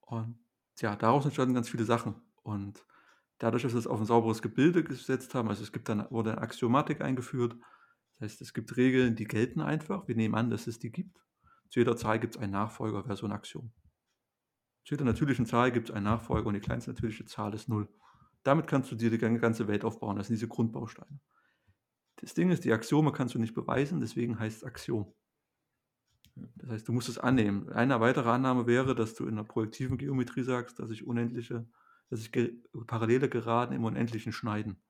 [0.00, 0.38] Und
[0.78, 2.14] ja, daraus entstanden ganz viele Sachen.
[2.42, 2.86] Und
[3.38, 6.32] dadurch, dass wir es auf ein sauberes Gebilde gesetzt haben, also es gibt dann, wurde
[6.32, 7.54] eine Axiomatik eingeführt.
[8.18, 10.08] Das heißt, es gibt Regeln, die gelten einfach.
[10.08, 11.18] Wir nehmen an, dass es die gibt.
[11.68, 13.72] Zu jeder Zahl gibt es einen Nachfolger, wäre so ein Axiom.
[14.84, 17.88] Zu jeder natürlichen Zahl gibt es einen Nachfolger und die kleinste natürliche Zahl ist 0.
[18.42, 20.16] Damit kannst du dir die ganze Welt aufbauen.
[20.16, 21.20] Das sind diese Grundbausteine.
[22.20, 25.12] Das Ding ist, die Axiome kannst du nicht beweisen, deswegen heißt es Axiom.
[26.56, 27.68] Das heißt, du musst es annehmen.
[27.70, 31.66] Eine weitere Annahme wäre, dass du in der projektiven Geometrie sagst, dass sich unendliche,
[32.08, 32.54] dass sich ge
[32.86, 34.82] parallele Geraden im Unendlichen schneiden.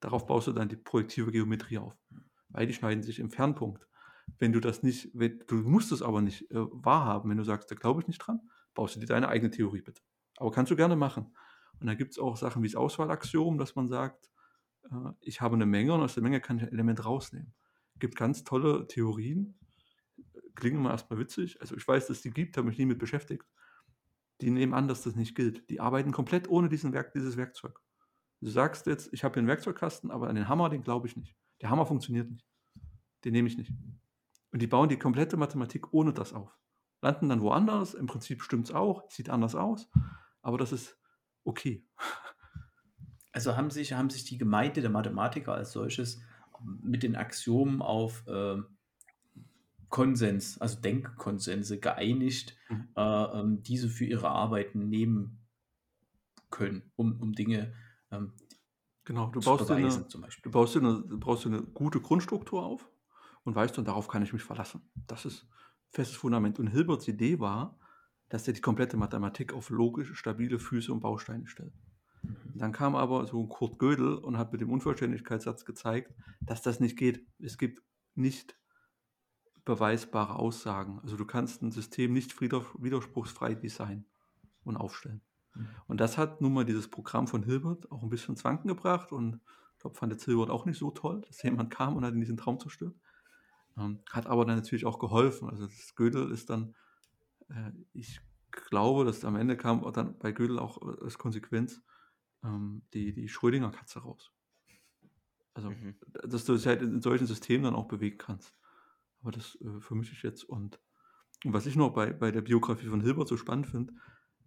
[0.00, 1.96] Darauf baust du dann die projektive Geometrie auf.
[2.50, 3.86] Weil die schneiden sich im Fernpunkt.
[4.38, 7.70] Wenn du das nicht, wenn, du musst es aber nicht äh, wahrhaben, wenn du sagst,
[7.70, 8.40] da glaube ich nicht dran,
[8.74, 10.02] baust du dir deine eigene Theorie bitte.
[10.36, 11.34] Aber kannst du gerne machen.
[11.80, 14.30] Und da gibt es auch Sachen wie das Auswahlaxiom, dass man sagt,
[15.20, 17.54] ich habe eine Menge und aus der Menge kann ich ein Element rausnehmen.
[17.94, 19.58] Es gibt ganz tolle Theorien,
[20.54, 21.60] klingen immer erstmal witzig.
[21.60, 23.44] Also ich weiß, dass es die gibt, habe mich nie mit beschäftigt.
[24.40, 25.68] Die nehmen an, dass das nicht gilt.
[25.70, 27.80] Die arbeiten komplett ohne diesen Werk, dieses Werkzeug.
[28.40, 31.16] Du sagst jetzt, ich habe hier einen Werkzeugkasten, aber an den Hammer, den glaube ich
[31.16, 31.36] nicht.
[31.60, 32.46] Der Hammer funktioniert nicht.
[33.24, 33.72] Den nehme ich nicht.
[34.52, 36.56] Und die bauen die komplette Mathematik ohne das auf.
[37.02, 39.88] Landen dann woanders, im Prinzip stimmt es auch, sieht anders aus,
[40.42, 40.98] aber das ist
[41.44, 41.84] okay.
[43.38, 46.20] Also haben sich, haben sich die Gemeinde der Mathematiker als solches
[46.82, 48.56] mit den Axiomen auf äh,
[49.90, 52.88] Konsens, also Denkkonsense geeinigt, mhm.
[52.96, 55.38] äh, ähm, diese für ihre Arbeiten nehmen
[56.50, 57.72] können, um, um Dinge
[58.10, 58.32] ähm,
[59.04, 62.90] genau, du baust, beweisen, eine, du, baust eine, brauchst eine gute Grundstruktur auf
[63.44, 64.82] und weißt, und darauf kann ich mich verlassen.
[65.06, 65.46] Das ist
[65.90, 66.58] festes Fundament.
[66.58, 67.78] Und Hilberts Idee war,
[68.30, 71.72] dass er die komplette Mathematik auf logische, stabile Füße und Bausteine stellt.
[72.54, 76.96] Dann kam aber so Kurt Gödel und hat mit dem Unvollständigkeitssatz gezeigt, dass das nicht
[76.96, 77.24] geht.
[77.38, 77.82] Es gibt
[78.14, 78.58] nicht
[79.64, 80.98] beweisbare Aussagen.
[81.02, 84.06] Also du kannst ein System nicht widerspruchsfrei designen
[84.64, 85.20] und aufstellen.
[85.54, 85.68] Mhm.
[85.86, 89.12] Und das hat nun mal dieses Programm von Hilbert auch ein bisschen ins Wanken gebracht
[89.12, 89.40] und
[89.74, 92.20] ich glaube, fand jetzt Hilbert auch nicht so toll, dass jemand kam und hat in
[92.20, 92.96] diesen Traum zerstört.
[93.76, 95.48] Ähm, hat aber dann natürlich auch geholfen.
[95.48, 96.74] Also das Gödel ist dann,
[97.48, 101.80] äh, ich glaube, dass am Ende kam dann bei Gödel auch als Konsequenz
[102.44, 104.32] ähm, die, die Schrödinger-Katze raus.
[105.54, 105.96] Also, mhm.
[106.24, 108.56] dass du es halt in solchen Systemen dann auch bewegen kannst.
[109.20, 110.44] Aber das äh, vermische ich jetzt.
[110.44, 110.78] Und,
[111.44, 113.92] und, was ich noch bei, bei der Biografie von Hilbert so spannend finde,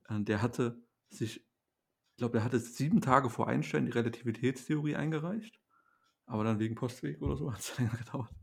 [0.08, 5.60] äh, der hatte sich, ich glaube, er hatte sieben Tage vor Einstein die Relativitätstheorie eingereicht.
[6.26, 8.34] Aber dann wegen Postweg oder so hat es länger gedauert.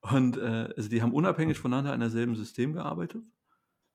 [0.00, 3.24] Und äh, also die haben unabhängig voneinander in derselben System gearbeitet.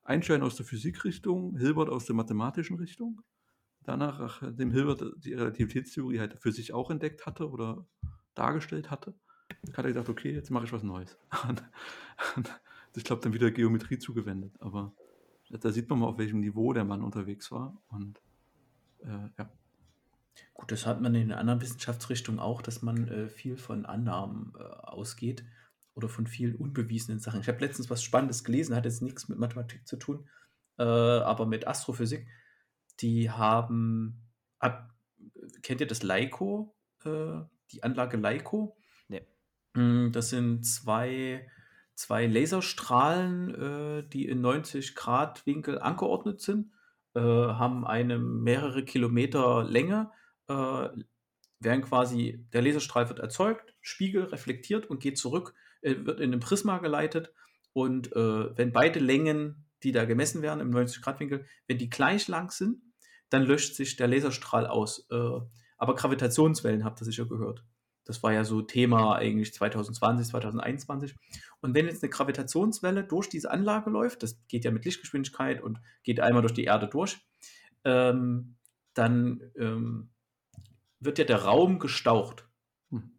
[0.03, 3.21] Einstein aus der Physikrichtung, Hilbert aus der mathematischen Richtung.
[3.83, 7.85] Danach, nachdem Hilbert die Relativitätstheorie halt für sich auch entdeckt hatte oder
[8.35, 9.13] dargestellt hatte,
[9.73, 11.17] hat er gesagt, okay, jetzt mache ich was Neues.
[12.95, 14.53] Ich glaube, dann wieder Geometrie zugewendet.
[14.59, 14.93] Aber
[15.49, 17.81] da sieht man mal, auf welchem Niveau der Mann unterwegs war.
[17.87, 18.21] Und
[18.99, 19.51] äh, ja.
[20.53, 24.63] Gut, das hat man in anderen Wissenschaftsrichtungen auch, dass man äh, viel von Annahmen äh,
[24.63, 25.43] ausgeht
[25.95, 27.41] oder von vielen unbewiesenen Sachen.
[27.41, 30.27] Ich habe letztens was Spannendes gelesen, hat jetzt nichts mit Mathematik zu tun,
[30.77, 32.27] äh, aber mit Astrophysik.
[32.99, 34.21] Die haben,
[34.59, 34.93] ab,
[35.61, 36.75] kennt ihr das LICO,
[37.05, 38.77] äh, die Anlage LICO?
[39.75, 41.47] Hm, das sind zwei,
[41.95, 46.71] zwei Laserstrahlen, äh, die in 90 Grad Winkel angeordnet sind,
[47.15, 50.11] äh, haben eine mehrere Kilometer Länge,
[50.47, 50.89] äh,
[51.59, 56.39] werden quasi, der Laserstrahl wird erzeugt, Spiegel reflektiert und geht zurück, äh, wird in den
[56.39, 57.33] Prisma geleitet
[57.73, 61.89] und äh, wenn beide Längen, die da gemessen werden im 90 Grad Winkel, wenn die
[61.89, 62.81] gleich lang sind,
[63.29, 65.07] dann löscht sich der Laserstrahl aus.
[65.11, 65.39] Äh,
[65.77, 67.65] aber Gravitationswellen habt ihr sicher gehört.
[68.05, 71.15] Das war ja so Thema eigentlich 2020, 2021.
[71.61, 75.79] Und wenn jetzt eine Gravitationswelle durch diese Anlage läuft, das geht ja mit Lichtgeschwindigkeit und
[76.03, 77.17] geht einmal durch die Erde durch,
[77.85, 78.55] ähm,
[78.93, 80.09] dann ähm,
[80.99, 82.47] wird ja der Raum gestaucht.
[82.89, 83.17] Hm.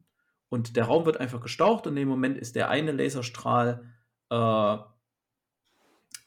[0.49, 3.91] Und der Raum wird einfach gestaucht und in dem Moment ist der eine Laserstrahl
[4.31, 4.77] äh,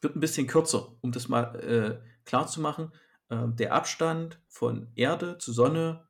[0.01, 2.91] wird ein bisschen kürzer, um das mal äh, klar zu machen.
[3.29, 6.07] Äh, der Abstand von Erde zu Sonne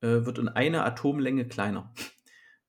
[0.00, 1.92] äh, wird in einer Atomlänge kleiner.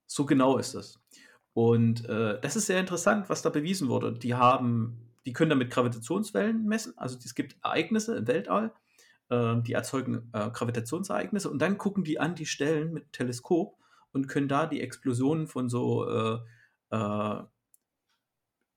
[0.10, 1.04] So genau ist das.
[1.52, 4.14] Und äh, das ist sehr interessant, was da bewiesen wurde.
[4.14, 6.94] Die haben, die können damit Gravitationswellen messen.
[6.98, 8.72] Also es gibt Ereignisse im Weltall,
[9.28, 13.76] äh, die erzeugen äh, Gravitationsereignisse und dann gucken die an die Stellen mit Teleskop
[14.14, 16.38] und können da die Explosionen von so äh,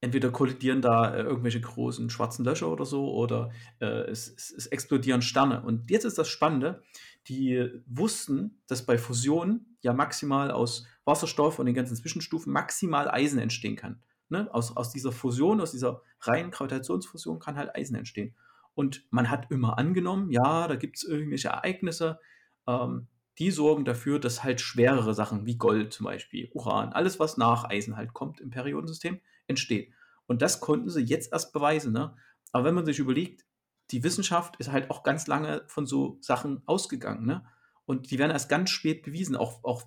[0.00, 4.66] entweder kollidieren da äh, irgendwelche großen schwarzen Löcher oder so oder äh, es, es, es,
[4.66, 5.62] explodieren Sterne.
[5.62, 6.82] Und jetzt ist das Spannende,
[7.28, 13.38] die wussten, dass bei Fusion ja maximal aus Wasserstoff und den ganzen Zwischenstufen maximal Eisen
[13.38, 14.02] entstehen kann.
[14.28, 14.48] Ne?
[14.52, 18.34] Aus, aus dieser Fusion, aus dieser reinen Gravitationsfusion kann halt Eisen entstehen.
[18.74, 22.20] Und man hat immer angenommen, ja, da gibt es irgendwelche Ereignisse,
[22.66, 23.08] ähm,
[23.38, 27.64] die sorgen dafür, dass halt schwerere Sachen wie Gold zum Beispiel, Uran, alles was nach
[27.64, 29.92] Eisen halt kommt im Periodensystem, entsteht.
[30.26, 31.92] Und das konnten sie jetzt erst beweisen.
[31.92, 32.16] Ne?
[32.52, 33.44] Aber wenn man sich überlegt,
[33.90, 37.26] die Wissenschaft ist halt auch ganz lange von so Sachen ausgegangen.
[37.26, 37.44] Ne?
[37.84, 39.36] Und die werden erst ganz spät bewiesen.
[39.36, 39.82] Auch, auch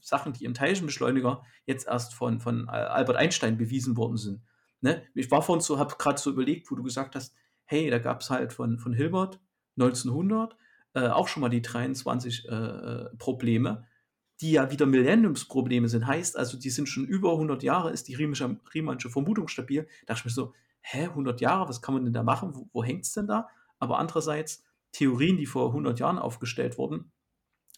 [0.00, 4.42] Sachen, die im Teilchenbeschleuniger jetzt erst von, von Albert Einstein bewiesen worden sind.
[4.80, 7.98] ne, ich war vorhin so, habe gerade so überlegt, wo du gesagt hast, hey, da
[7.98, 9.40] gab es halt von, von Hilbert
[9.78, 10.56] 1900
[10.94, 13.84] äh, auch schon mal die 23 äh, äh, Probleme,
[14.40, 16.06] die ja wieder Millenniumsprobleme sind.
[16.06, 19.86] Heißt also, die sind schon über 100 Jahre, ist die Riemannsche, Riemannsche Vermutung stabil.
[20.06, 22.54] Da dachte ich mir so, hä, 100 Jahre, was kann man denn da machen?
[22.54, 23.48] Wo, wo hängt es denn da?
[23.78, 27.12] Aber andererseits, Theorien, die vor 100 Jahren aufgestellt wurden,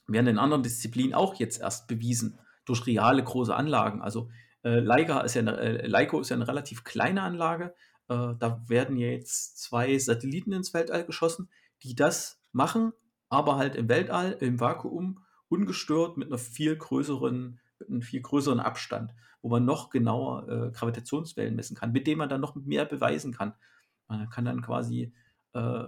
[0.06, 4.02] werden in anderen Disziplinen auch jetzt erst bewiesen durch reale große Anlagen.
[4.02, 4.30] Also
[4.62, 7.74] äh, Leica ist ja eine, äh, Leico ist ja eine relativ kleine Anlage.
[8.08, 11.48] Äh, da werden ja jetzt zwei Satelliten ins Weltall geschossen,
[11.82, 12.92] die das machen,
[13.28, 18.60] aber halt im Weltall, im Vakuum, ungestört mit einer viel größeren, mit einem viel größeren
[18.60, 22.84] Abstand, wo man noch genauer äh, Gravitationswellen messen kann, mit dem man dann noch mehr
[22.84, 23.54] beweisen kann.
[24.08, 25.12] Man kann dann quasi
[25.54, 25.84] äh,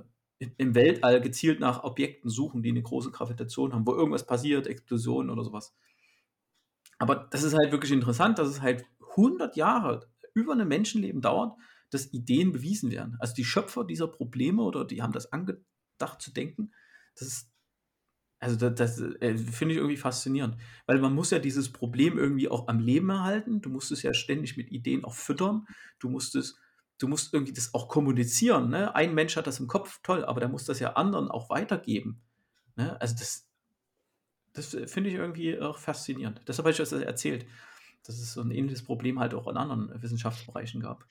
[0.57, 5.31] im Weltall gezielt nach Objekten suchen, die eine große Gravitation haben, wo irgendwas passiert, Explosionen
[5.31, 5.75] oder sowas.
[6.99, 8.85] Aber das ist halt wirklich interessant, dass es halt
[9.16, 11.57] 100 Jahre über ein Menschenleben dauert,
[11.90, 13.16] dass Ideen bewiesen werden.
[13.18, 16.73] Also die Schöpfer dieser Probleme oder die haben das angedacht zu denken,
[17.14, 17.53] das ist,
[18.40, 22.48] also das, das äh, finde ich irgendwie faszinierend, weil man muss ja dieses Problem irgendwie
[22.48, 23.61] auch am Leben erhalten.
[23.61, 25.66] Du musst es ja ständig mit Ideen auch füttern.
[25.98, 26.59] Du musst es,
[26.98, 28.70] du musst irgendwie das auch kommunizieren.
[28.70, 28.94] Ne?
[28.94, 32.22] Ein Mensch hat das im Kopf, toll, aber der muss das ja anderen auch weitergeben.
[32.76, 32.98] Ne?
[32.98, 33.46] Also das,
[34.55, 36.40] das finde ich irgendwie auch faszinierend.
[36.48, 37.46] Deshalb habe ich das erzählt,
[38.05, 41.07] dass es so ein ähnliches Problem halt auch in anderen Wissenschaftsbereichen gab.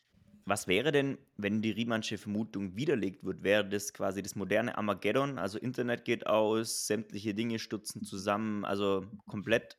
[0.49, 3.43] Was wäre denn, wenn die Riemannsche Vermutung widerlegt wird?
[3.43, 5.37] Wäre das quasi das moderne Armageddon?
[5.37, 9.77] Also Internet geht aus, sämtliche Dinge stürzen zusammen, also komplett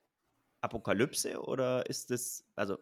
[0.61, 1.43] Apokalypse?
[1.43, 2.79] Oder ist das, also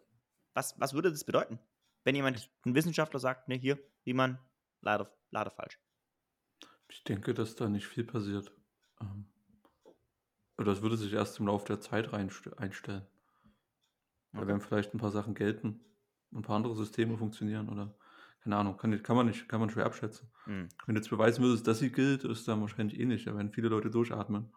[0.53, 1.59] was, was würde das bedeuten?
[2.05, 4.39] Wenn jemand, ein Wissenschaftler sagt, ne, hier, Riemann,
[4.83, 5.81] leider, leider falsch.
[6.91, 8.53] Ich denke, dass da nicht viel passiert.
[9.01, 9.25] Ähm,
[10.59, 13.07] oder das würde sich erst im Laufe der Zeit einstellen.
[14.35, 15.81] Da werden vielleicht ein paar Sachen gelten,
[16.33, 17.95] ein paar andere Systeme funktionieren oder
[18.43, 20.31] keine Ahnung, kann, kann man nicht, kann man schwer abschätzen.
[20.47, 20.69] Mhm.
[20.87, 23.25] Wenn du jetzt beweisen würdest, dass sie gilt, ist dann wahrscheinlich ähnlich.
[23.25, 24.53] Da werden viele Leute durchatmen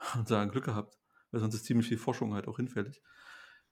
[0.16, 0.98] und sagen, Glück gehabt.
[1.30, 3.02] Weil sonst ist ziemlich viel Forschung halt auch hinfällig.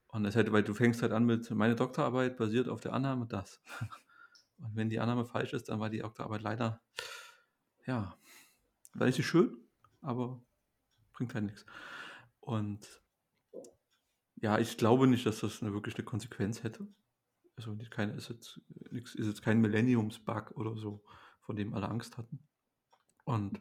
[0.08, 3.26] Und das halt, weil du fängst halt an mit, meine Doktorarbeit basiert auf der Annahme
[3.26, 3.62] das.
[4.58, 6.82] Und wenn die Annahme falsch ist, dann war die Doktorarbeit leider,
[7.86, 8.16] ja,
[8.94, 9.54] war nicht so schön,
[10.00, 10.42] aber
[11.12, 11.66] bringt halt nichts.
[12.40, 13.02] Und
[14.36, 16.88] ja, ich glaube nicht, dass das eine, wirklich eine Konsequenz hätte
[17.56, 21.02] also keine, ist jetzt, ist jetzt kein Millenniums-Bug oder so,
[21.40, 22.38] von dem alle Angst hatten.
[23.24, 23.60] Und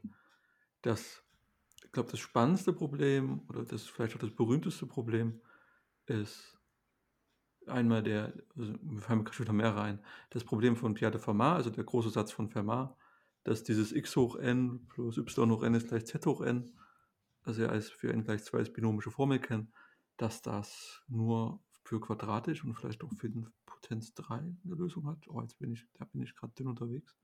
[0.81, 1.23] das,
[1.83, 5.41] ich glaube, das spannendste Problem oder das vielleicht auch das berühmteste Problem
[6.05, 6.55] ist
[7.67, 11.57] einmal der, also wir fallen mir wieder mehr rein, das Problem von Pierre de Fermat,
[11.57, 12.95] also der große Satz von Fermat,
[13.43, 16.77] dass dieses x hoch n plus y hoch n ist gleich z hoch n,
[17.43, 19.71] also er als für n gleich 2 als binomische Formel kennt,
[20.17, 23.53] dass das nur für quadratisch und vielleicht auch für den
[23.85, 25.27] Potenz 3 eine Lösung hat.
[25.27, 27.15] Oh, jetzt bin ich, da bin ich gerade dünn unterwegs.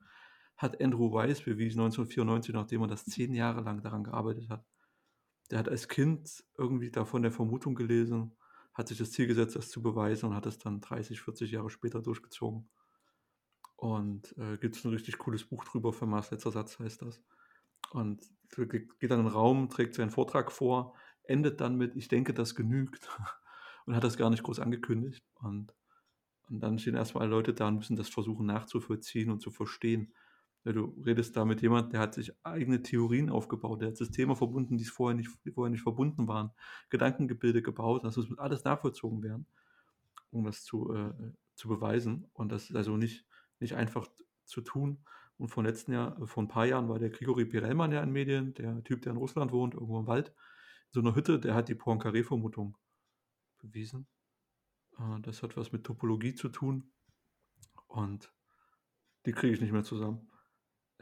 [0.58, 4.64] Hat Andrew Weiss bewiesen 1994, nachdem er das zehn Jahre lang daran gearbeitet hat.
[5.50, 8.36] Der hat als Kind irgendwie davon der Vermutung gelesen,
[8.74, 11.72] hat sich das Ziel gesetzt, das zu beweisen und hat es dann 30, 40 Jahre
[11.72, 12.70] später durchgezogen.
[13.76, 17.24] Und äh, gibt es ein richtig cooles Buch drüber, für Mars letzter Satz heißt das.
[17.90, 18.22] Und
[18.56, 20.94] geht dann in den Raum, trägt seinen Vortrag vor,
[21.24, 23.10] endet dann mit, ich denke, das genügt.
[23.88, 25.26] und hat das gar nicht groß angekündigt.
[25.34, 25.74] Und
[26.52, 30.14] und dann stehen erstmal Leute da und müssen das versuchen nachzuvollziehen und zu verstehen.
[30.64, 34.78] Du redest da mit jemandem, der hat sich eigene Theorien aufgebaut, der hat Systeme verbunden,
[34.78, 36.52] die vorher nicht, vorher nicht verbunden waren,
[36.90, 39.48] Gedankengebilde gebaut, das muss alles nachvollzogen werden,
[40.30, 41.14] um das zu, äh,
[41.56, 42.30] zu beweisen.
[42.34, 43.26] Und das ist also nicht,
[43.60, 44.08] nicht einfach
[44.46, 45.04] zu tun.
[45.38, 48.54] Und vor letzten Jahr, vor ein paar Jahren war der Grigori Pirelmann ja in Medien,
[48.54, 51.70] der Typ, der in Russland wohnt, irgendwo im Wald, in so einer Hütte, der hat
[51.70, 52.78] die Poincaré-Vermutung
[53.58, 54.06] bewiesen.
[54.98, 56.92] Äh, das hat was mit Topologie zu tun
[57.88, 58.32] und
[59.26, 60.28] die kriege ich nicht mehr zusammen.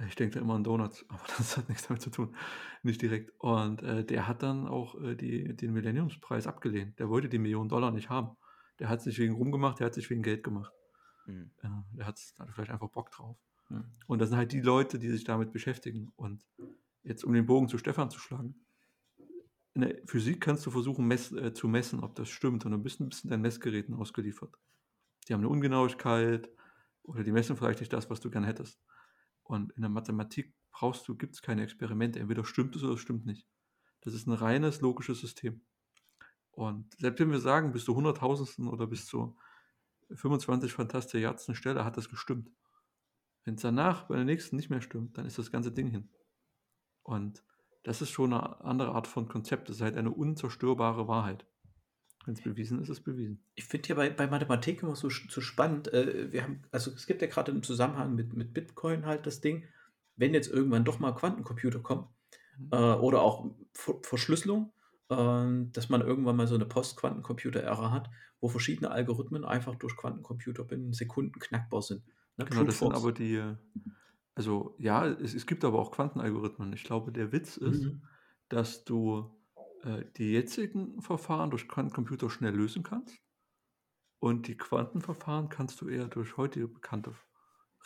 [0.07, 2.35] Ich denke da immer an Donuts, aber das hat nichts damit zu tun,
[2.83, 3.31] nicht direkt.
[3.39, 6.99] Und äh, der hat dann auch äh, die, den Millenniumspreis abgelehnt.
[6.99, 8.37] Der wollte die Millionen Dollar nicht haben.
[8.79, 10.73] Der hat sich wegen rumgemacht, der hat sich wegen Geld gemacht.
[11.25, 11.51] Mhm.
[11.61, 12.19] Äh, der hat
[12.53, 13.37] vielleicht einfach Bock drauf.
[13.69, 13.85] Mhm.
[14.07, 16.11] Und das sind halt die Leute, die sich damit beschäftigen.
[16.15, 16.45] Und
[17.03, 18.55] jetzt, um den Bogen zu Stefan zu schlagen,
[19.73, 22.65] in der Physik kannst du versuchen mess, äh, zu messen, ob das stimmt.
[22.65, 24.55] Und du bist ein bisschen deinen Messgeräten ausgeliefert.
[25.27, 26.49] Die haben eine Ungenauigkeit
[27.03, 28.81] oder die messen vielleicht nicht das, was du gern hättest.
[29.43, 32.19] Und in der Mathematik brauchst du, gibt es keine Experimente.
[32.19, 33.47] Entweder stimmt es oder es stimmt nicht.
[34.01, 35.61] Das ist ein reines logisches System.
[36.51, 39.37] Und selbst wenn wir sagen, bis zu hunderttausendsten oder bis zu
[40.13, 42.51] 25 Fantastilliardsten Stelle hat das gestimmt.
[43.43, 46.09] Wenn es danach bei der nächsten nicht mehr stimmt, dann ist das ganze Ding hin.
[47.03, 47.43] Und
[47.83, 49.69] das ist schon eine andere Art von Konzept.
[49.69, 51.45] Das ist halt eine unzerstörbare Wahrheit.
[52.25, 53.43] Wenn es bewiesen ist, ist es bewiesen.
[53.55, 55.91] Ich finde ja bei, bei Mathematik immer so, so spannend.
[55.93, 59.41] Äh, wir haben, also es gibt ja gerade im Zusammenhang mit, mit Bitcoin halt das
[59.41, 59.63] Ding,
[60.17, 62.07] wenn jetzt irgendwann doch mal Quantencomputer kommen
[62.57, 62.69] mhm.
[62.71, 64.73] äh, oder auch Ver Verschlüsselung,
[65.09, 68.09] äh, dass man irgendwann mal so eine Post-Quantencomputer-Ära hat,
[68.41, 72.05] wo verschiedene Algorithmen einfach durch Quantencomputer binnen Sekunden knackbar sind.
[72.37, 72.45] Ne?
[72.45, 73.41] Genau, das sind aber die,
[74.39, 76.71] also ja, es, es gibt aber auch Quantenalgorithmen.
[76.71, 78.03] Ich glaube, der Witz ist, mhm.
[78.47, 79.29] dass du
[79.83, 83.21] äh, die jetzigen Verfahren durch Quantencomputer schnell lösen kannst
[84.19, 87.13] und die Quantenverfahren kannst du eher durch heutige bekannte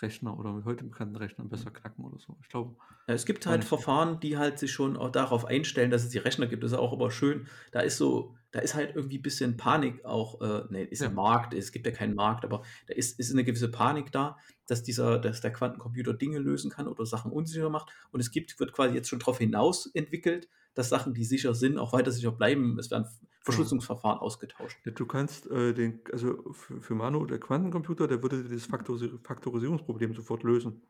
[0.01, 1.75] Rechner oder mit heute bekannten Rechnern besser mhm.
[1.75, 2.35] knacken oder so.
[2.41, 2.75] Ich glaube.
[3.07, 6.17] Ja, es gibt halt Verfahren, die halt sich schon auch darauf einstellen, dass es die
[6.17, 6.63] Rechner gibt.
[6.63, 7.47] Das ist auch aber schön.
[7.71, 11.09] Da ist so, da ist halt irgendwie ein bisschen Panik auch, äh, ne, ist ja.
[11.09, 14.37] ein Markt, es gibt ja keinen Markt, aber da ist, ist eine gewisse Panik da,
[14.67, 17.91] dass dieser, dass der Quantencomputer Dinge lösen kann oder Sachen unsicher macht.
[18.11, 21.77] Und es gibt, wird quasi jetzt schon darauf hinaus entwickelt, dass Sachen, die sicher sind,
[21.77, 22.79] auch weiter sicher bleiben.
[22.79, 23.07] Es werden
[23.43, 24.77] Verschlüsselungsverfahren ausgetauscht.
[24.85, 29.11] Ja, du kannst äh, den, also für, für Manu, der Quantencomputer, der würde dieses Faktoris
[29.23, 30.81] Faktorisierungsproblem sofort lösen.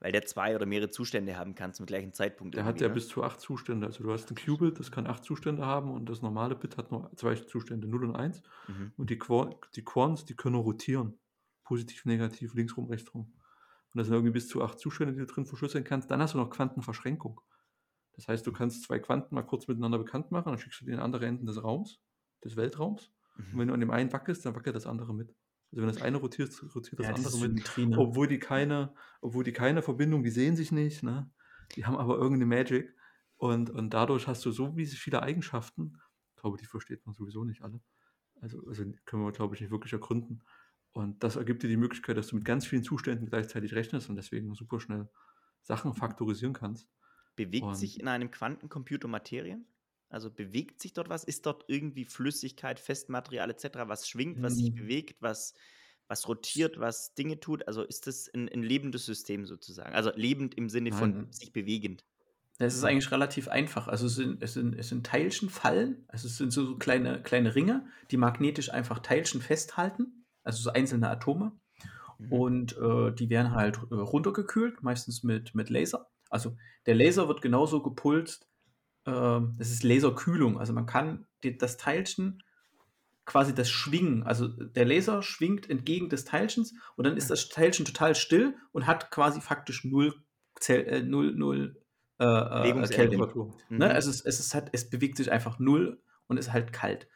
[0.00, 2.54] Weil der zwei oder mehrere Zustände haben kann zum gleichen Zeitpunkt.
[2.54, 2.94] Der hat ja ne?
[2.94, 3.86] bis zu acht Zustände.
[3.86, 6.92] Also du hast ein Qubit, das kann acht Zustände haben und das normale Bit hat
[6.92, 8.42] nur zwei Zustände, 0 und 1.
[8.68, 8.92] Mhm.
[8.96, 11.18] Und die, Qu die Quants, die können rotieren.
[11.64, 13.32] Positiv, negativ, links rum, rechts rum.
[13.92, 16.10] Und das sind irgendwie bis zu acht Zustände, die du drin verschlüsseln kannst.
[16.10, 17.40] Dann hast du noch Quantenverschränkung.
[18.18, 20.90] Das heißt, du kannst zwei Quanten mal kurz miteinander bekannt machen, dann schickst du die
[20.90, 22.00] in andere Enden des Raums,
[22.44, 23.12] des Weltraums.
[23.36, 23.44] Mhm.
[23.44, 25.36] Und wenn du an dem einen wackelst, dann wackelt das andere mit.
[25.70, 27.88] Also wenn das eine rotiert, rotiert das ja, andere das mit.
[27.88, 27.96] Ne?
[27.96, 31.30] Obwohl die keine, obwohl die keine Verbindung, die sehen sich nicht, ne?
[31.76, 32.92] Die haben aber irgendeine Magic.
[33.36, 36.00] Und, und dadurch hast du so viele Eigenschaften.
[36.34, 37.80] Ich glaube, die versteht man sowieso nicht alle.
[38.40, 40.42] Also, also können wir, glaube ich, nicht wirklich ergründen.
[40.90, 44.16] Und das ergibt dir die Möglichkeit, dass du mit ganz vielen Zuständen gleichzeitig rechnest und
[44.16, 45.08] deswegen super schnell
[45.62, 46.88] Sachen faktorisieren kannst.
[47.46, 49.60] Bewegt und sich in einem Quantencomputer Materie?
[50.10, 51.24] Also bewegt sich dort was?
[51.24, 54.76] Ist dort irgendwie Flüssigkeit, Festmaterial etc., was schwingt, was sich mhm.
[54.76, 55.54] bewegt, was,
[56.08, 57.66] was rotiert, was Dinge tut?
[57.68, 59.94] Also ist das ein, ein lebendes System sozusagen?
[59.94, 61.32] Also lebend im Sinne von Nein.
[61.32, 62.04] sich bewegend.
[62.60, 63.86] Es ist eigentlich relativ einfach.
[63.86, 67.54] Also es sind, es sind, es sind Teilchenfallen, also es sind so, so kleine, kleine
[67.54, 71.52] Ringe, die magnetisch einfach Teilchen festhalten, also so einzelne Atome.
[72.18, 72.32] Mhm.
[72.32, 76.10] Und äh, die werden halt äh, runtergekühlt, meistens mit, mit Laser.
[76.28, 78.48] Also der Laser wird genauso gepulst,
[79.04, 80.58] äh, das ist Laserkühlung.
[80.58, 82.42] Also man kann die, das Teilchen
[83.28, 87.84] quasi das Schwingen, also der Laser schwingt entgegen des Teilchens und dann ist das Teilchen
[87.84, 90.14] total still und hat quasi faktisch null,
[90.58, 91.76] Zell, äh, null, null
[92.18, 93.20] äh, äh Kelvin.
[93.20, 93.52] Ne?
[93.68, 93.78] Mhm.
[93.78, 93.90] Ne?
[93.90, 97.06] Also es, es, ist halt, es bewegt sich einfach null und ist halt kalt.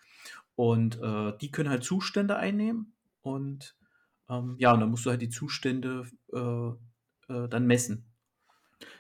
[0.55, 3.75] Und äh, die können halt Zustände einnehmen und
[4.29, 8.12] ähm, ja, und dann musst du halt die Zustände äh, äh, dann messen.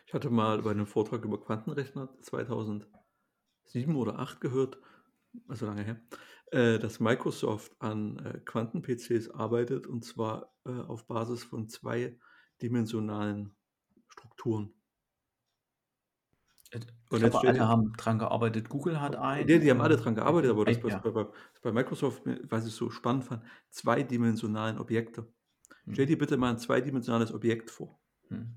[0.06, 2.86] Ich hatte mal bei einem Vortrag über Quantenrechner 2007
[3.96, 4.78] oder 2008 gehört,
[5.48, 6.00] also lange her,
[6.50, 13.54] äh, dass Microsoft an äh, Quanten-PCs arbeitet und zwar äh, auf Basis von zweidimensionalen
[14.08, 14.74] Strukturen.
[17.10, 18.68] Und ich glaube, alle haben dran gearbeitet.
[18.68, 19.46] Google hat einen.
[19.46, 20.98] Die, die haben alle dran gearbeitet, aber das, was ja.
[20.98, 21.26] bei,
[21.62, 25.26] bei, Microsoft, was ich so spannend fand, zweidimensionalen Objekte.
[25.84, 25.92] Hm.
[25.92, 28.00] Stell dir bitte mal ein zweidimensionales Objekt vor.
[28.28, 28.54] Hm.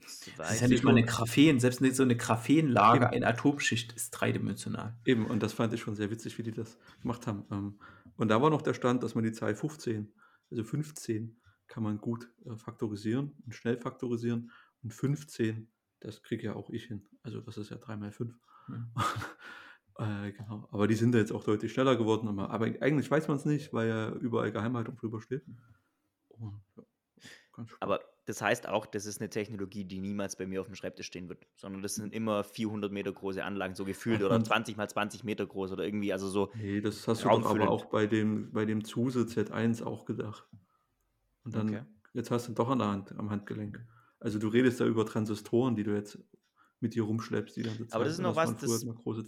[0.00, 3.92] Das, das ist ja nicht mal eine Graphen, selbst nicht so eine Graphenlage, eine Atomschicht
[3.92, 4.96] ist dreidimensional.
[5.04, 7.44] Eben, und das fand ich schon sehr witzig, wie die das gemacht haben.
[7.50, 7.78] Ähm,
[8.16, 10.12] und da war noch der Stand, dass man die Zahl 15,
[10.50, 14.50] also 15, kann man gut äh, faktorisieren und schnell faktorisieren.
[14.82, 17.06] Und 15, das kriege ja auch ich hin.
[17.22, 18.34] Also das ist ja 3 mal 5.
[18.68, 18.92] Mhm.
[19.98, 20.68] äh, genau.
[20.70, 22.38] Aber die sind da jetzt auch deutlich schneller geworden.
[22.38, 25.44] Aber eigentlich weiß man es nicht, weil ja überall Geheimhaltung drüber steht.
[26.28, 30.66] Und, ja, aber das heißt auch, das ist eine Technologie, die niemals bei mir auf
[30.66, 34.44] dem Schreibtisch stehen wird, sondern das sind immer 400 Meter große Anlagen, so gefühlt, oder
[34.44, 36.50] 20 mal 20 Meter groß oder irgendwie, also so.
[36.54, 40.46] Nee, das hast du doch aber auch bei dem, bei dem Zuse Z1 auch gedacht.
[41.44, 41.82] Und dann, okay.
[42.12, 43.80] jetzt hast du doch an der Hand, am Handgelenk.
[44.20, 46.18] Also du redest da über Transistoren, die du jetzt
[46.80, 48.84] mit dir rumschleppst, die dann Aber das ist noch was, das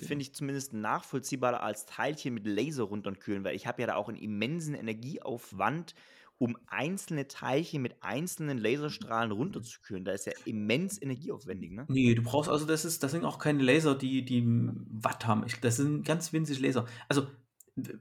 [0.07, 4.11] finde ich zumindest nachvollziehbarer als Teilchen mit Laser runterkühlen, weil ich habe ja da auch
[4.11, 5.95] einen immensen Energieaufwand,
[6.41, 10.07] um einzelne Teilchen mit einzelnen Laserstrahlen runterzukühlen.
[10.07, 11.85] Da ist ja immens energieaufwendig, ne?
[11.89, 15.45] Nee, du brauchst also, das ist, das sind auch keine Laser, die, die Watt haben.
[15.47, 16.87] Ich, das sind ganz winzig Laser.
[17.11, 17.27] Also,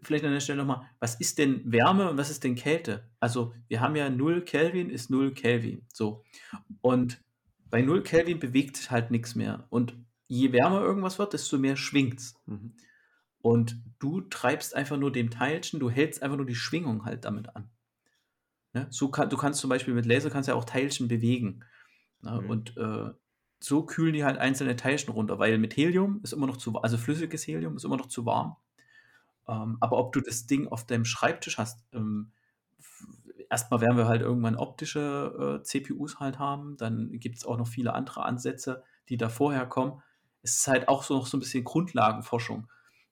[0.01, 3.09] vielleicht an der Stelle nochmal, was ist denn Wärme und was ist denn Kälte?
[3.19, 5.85] Also, wir haben ja 0 Kelvin ist 0 Kelvin.
[5.91, 6.23] So.
[6.79, 7.21] Und
[7.69, 9.67] bei 0 Kelvin bewegt sich halt nichts mehr.
[9.69, 9.95] Und
[10.27, 12.35] je wärmer irgendwas wird, desto mehr schwingt's.
[12.45, 12.71] Mhm.
[13.41, 17.53] Und du treibst einfach nur dem Teilchen, du hältst einfach nur die Schwingung halt damit
[17.53, 17.69] an.
[18.73, 18.87] Ne?
[18.89, 21.63] So kann, du kannst zum Beispiel mit Laser kannst ja auch Teilchen bewegen.
[22.21, 22.41] Ne?
[22.41, 22.49] Mhm.
[22.49, 23.11] Und äh,
[23.59, 26.97] so kühlen die halt einzelne Teilchen runter, weil mit Helium ist immer noch zu also
[26.97, 28.55] flüssiges Helium ist immer noch zu warm.
[29.47, 32.31] Ähm, aber ob du das Ding auf deinem Schreibtisch hast, ähm,
[33.49, 37.67] erstmal werden wir halt irgendwann optische äh, CPUs halt haben, dann gibt es auch noch
[37.67, 40.01] viele andere Ansätze, die da vorher kommen.
[40.41, 42.69] Es ist halt auch so noch so ein bisschen Grundlagenforschung.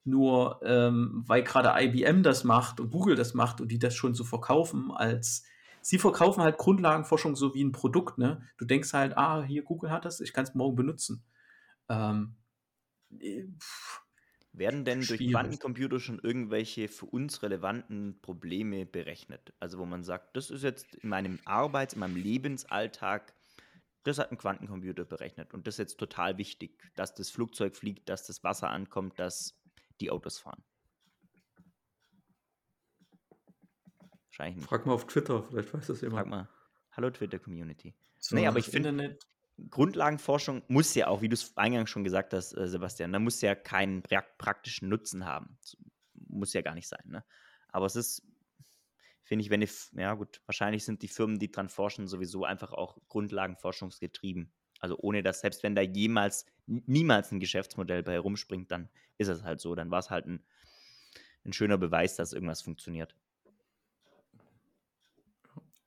[0.08, 4.14] Nur ähm, weil gerade IBM das macht und Google das macht und die das schon
[4.14, 5.44] so verkaufen als
[5.82, 8.42] sie verkaufen halt Grundlagenforschung so wie ein Produkt, ne?
[8.58, 11.24] Du denkst halt, ah, hier Google hat das, ich kann es morgen benutzen.
[11.88, 12.36] Ähm,
[13.20, 13.46] äh,
[14.52, 19.54] werden denn durch Quantencomputer schon irgendwelche für uns relevanten Probleme berechnet?
[19.60, 23.34] Also wo man sagt, das ist jetzt in meinem Arbeits-, in meinem Lebensalltag,
[24.04, 28.10] das hat ein Quantencomputer berechnet und das ist jetzt total wichtig, dass das Flugzeug fliegt,
[28.10, 29.58] dass das Wasser ankommt, dass
[30.00, 30.64] die Autos fahren.
[34.28, 34.68] Wahrscheinlich nicht.
[34.68, 36.22] Frag mal auf Twitter, vielleicht weiß das jemand.
[36.22, 36.50] Frag mal.
[36.92, 37.96] Hallo Twitter-Community.
[38.20, 39.18] So, nee, aber ich finde,
[39.70, 43.42] Grundlagenforschung muss ja auch, wie du es eingangs schon gesagt hast, äh, Sebastian, da muss
[43.42, 45.58] ja keinen pra praktischen Nutzen haben.
[46.14, 47.26] Muss ja gar nicht sein, ne?
[47.70, 48.24] Aber es ist,
[49.24, 52.72] finde ich, wenn die, ja gut, wahrscheinlich sind die Firmen, die dran forschen, sowieso einfach
[52.72, 54.54] auch Grundlagenforschungsgetrieben.
[54.80, 59.44] Also ohne dass, selbst wenn da jemals, niemals ein Geschäftsmodell bei herumspringt, dann ist es
[59.44, 59.76] halt so.
[59.76, 60.44] Dann war es halt ein,
[61.46, 63.16] ein schöner Beweis, dass irgendwas funktioniert.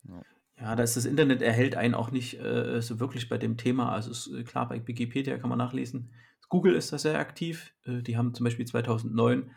[0.09, 0.23] Ja.
[0.61, 3.93] Ja, da ist das Internet erhält einen auch nicht äh, so wirklich bei dem Thema.
[3.93, 6.11] Also ist, äh, klar, bei Wikipedia kann man nachlesen.
[6.51, 7.73] Google ist da sehr aktiv.
[7.87, 9.51] Äh, die haben zum Beispiel 2009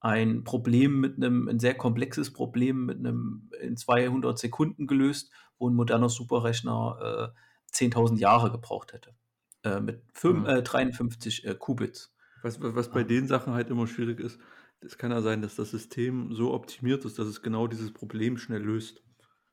[0.00, 5.68] ein Problem mit einem, ein sehr komplexes Problem mit einem in 200 Sekunden gelöst, wo
[5.68, 7.38] ein moderner Superrechner äh,
[7.76, 9.14] 10.000 Jahre gebraucht hätte.
[9.62, 10.60] Äh, mit 5, ja.
[10.60, 12.14] 53 äh, Qubits.
[12.42, 14.38] Was, was bei den Sachen halt immer schwierig ist,
[14.80, 18.36] es kann ja sein, dass das System so optimiert ist, dass es genau dieses Problem
[18.38, 19.02] schnell löst.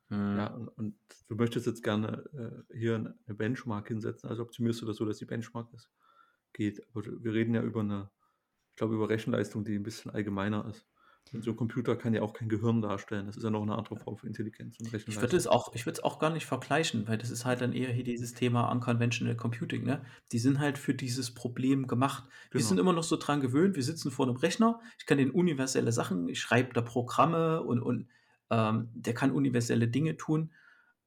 [0.09, 0.37] Mhm.
[0.37, 0.95] Ja, und, und,
[1.27, 2.23] du möchtest jetzt gerne
[2.69, 5.89] äh, hier eine Benchmark hinsetzen, also optimierst du das so, dass die Benchmark ist,
[6.51, 6.85] geht.
[6.89, 8.11] Aber wir reden ja über eine,
[8.71, 10.85] ich glaube, über Rechenleistung, die ein bisschen allgemeiner ist.
[11.31, 13.25] Und so ein Computer kann ja auch kein Gehirn darstellen.
[13.25, 15.13] Das ist ja noch eine andere Form von Intelligenz und Rechenleistung.
[15.13, 17.61] Ich würde es auch, ich würde es auch gar nicht vergleichen, weil das ist halt
[17.61, 20.05] dann eher hier dieses Thema Unconventional Computing, ne?
[20.31, 22.25] Die sind halt für dieses Problem gemacht.
[22.51, 22.69] Wir genau.
[22.69, 25.91] sind immer noch so dran gewöhnt, wir sitzen vor einem Rechner, ich kann den universelle
[25.91, 28.07] Sachen, ich schreibe da Programme und, und
[28.51, 30.51] ähm, der kann universelle Dinge tun.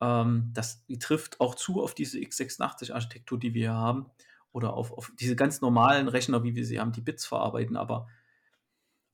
[0.01, 4.07] Ähm, das trifft auch zu auf diese x86-Architektur, die wir hier haben,
[4.53, 7.77] oder auf, auf diese ganz normalen Rechner, wie wir sie haben, die Bits verarbeiten.
[7.77, 8.09] Aber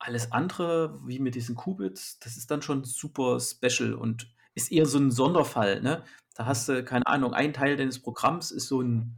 [0.02, 4.84] alles andere, wie mit diesen Qubits, das ist dann schon super special und ist eher
[4.84, 5.80] so ein Sonderfall.
[5.80, 6.02] Ne?
[6.34, 9.16] Da hast du, keine Ahnung, ein Teil deines Programms ist so ein,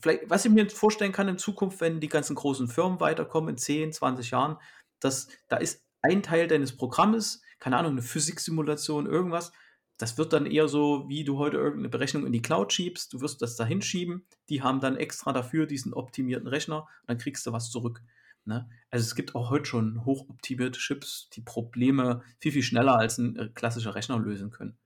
[0.00, 3.58] vielleicht, was ich mir vorstellen kann in Zukunft, wenn die ganzen großen Firmen weiterkommen in
[3.58, 4.56] 10, 20 Jahren,
[4.98, 9.52] dass da ist ein Teil deines Programmes, keine Ahnung, eine Physiksimulation, irgendwas.
[9.98, 13.12] Das wird dann eher so, wie du heute irgendeine Berechnung in die Cloud schiebst.
[13.12, 14.26] Du wirst das da hinschieben.
[14.48, 18.02] Die haben dann extra dafür diesen optimierten Rechner und dann kriegst du was zurück.
[18.46, 18.68] Ne?
[18.90, 23.36] Also es gibt auch heute schon hochoptimierte Chips, die Probleme viel, viel schneller als ein
[23.36, 24.78] äh, klassischer Rechner lösen können.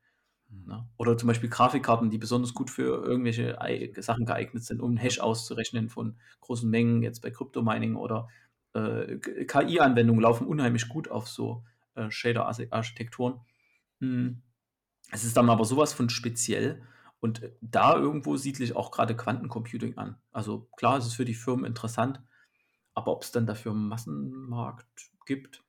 [0.48, 0.66] Mhm.
[0.66, 0.88] Ne?
[0.96, 3.58] Oder zum Beispiel Grafikkarten, die besonders gut für irgendwelche
[3.98, 8.28] Sachen geeignet sind, um einen Hash auszurechnen von großen Mengen, jetzt bei Kryptomining oder
[8.72, 13.40] äh, KI-Anwendungen laufen unheimlich gut auf so äh, Shader-Architekturen.
[14.00, 14.42] Hm.
[15.12, 16.82] Es ist dann aber sowas von speziell.
[17.20, 20.16] Und äh, da irgendwo siedle ich auch gerade Quantencomputing an.
[20.32, 22.22] Also klar, es ist für die Firmen interessant,
[22.94, 25.62] aber ob es dann dafür einen Massenmarkt gibt,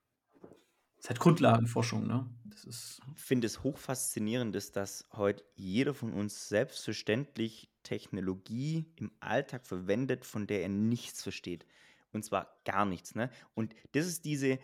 [1.02, 2.30] ist halt Grundlagenforschung, ne?
[2.46, 9.12] Das ist ich finde es hochfaszinierend, ist, dass heute jeder von uns selbstverständlich Technologie im
[9.20, 11.66] Alltag verwendet, von der er nichts versteht.
[12.12, 13.16] Und zwar gar nichts.
[13.16, 13.32] Ne?
[13.56, 14.60] Und das ist diese,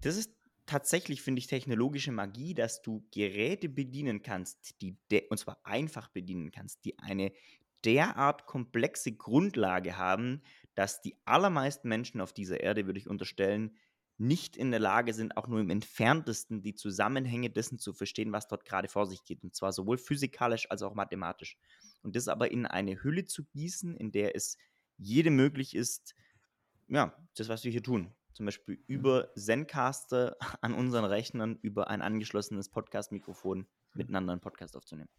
[0.00, 0.32] das ist
[0.66, 4.96] tatsächlich, finde ich, technologische Magie, dass du Geräte bedienen kannst, die
[5.30, 7.32] und zwar einfach bedienen kannst, die eine
[7.84, 10.42] derart komplexe Grundlage haben,
[10.76, 13.76] dass die allermeisten Menschen auf dieser Erde, würde ich unterstellen,
[14.18, 18.46] nicht in der Lage sind, auch nur im entferntesten die Zusammenhänge dessen zu verstehen, was
[18.46, 19.42] dort gerade vor sich geht.
[19.42, 21.58] Und zwar sowohl physikalisch als auch mathematisch.
[22.02, 24.56] Und das aber in eine Hülle zu gießen, in der es
[24.96, 26.14] jedem möglich ist,
[26.88, 28.14] ja, das, was wir hier tun.
[28.32, 35.10] Zum Beispiel über Zencaster an unseren Rechnern über ein angeschlossenes Podcast-Mikrofon miteinander einen Podcast aufzunehmen.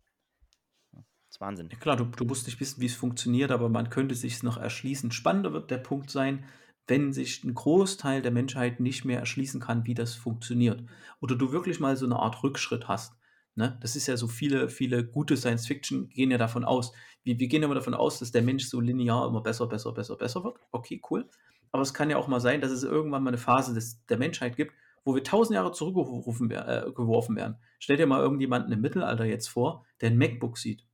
[1.30, 1.70] Das Wahnsinn.
[1.72, 4.58] Ja, klar, du, du musst nicht wissen, wie es funktioniert, aber man könnte sich noch
[4.58, 5.12] erschließen.
[5.12, 6.46] Spannender wird der Punkt sein,
[6.88, 10.84] wenn sich ein Großteil der Menschheit nicht mehr erschließen kann, wie das funktioniert.
[11.20, 13.14] Oder du wirklich mal so eine Art Rückschritt hast.
[13.56, 13.78] Ne?
[13.82, 16.94] Das ist ja so viele, viele gute Science Fiction gehen ja davon aus.
[17.24, 20.16] Wir, wir gehen immer davon aus, dass der Mensch so linear immer besser, besser, besser,
[20.16, 20.60] besser wird.
[20.72, 21.30] Okay, cool.
[21.72, 24.18] Aber es kann ja auch mal sein, dass es irgendwann mal eine Phase des, der
[24.18, 24.74] Menschheit gibt,
[25.04, 27.58] wo wir tausend Jahre zurückgeworfen äh, werden.
[27.80, 30.87] Stell dir mal irgendjemanden im Mittelalter jetzt vor, der ein MacBook sieht.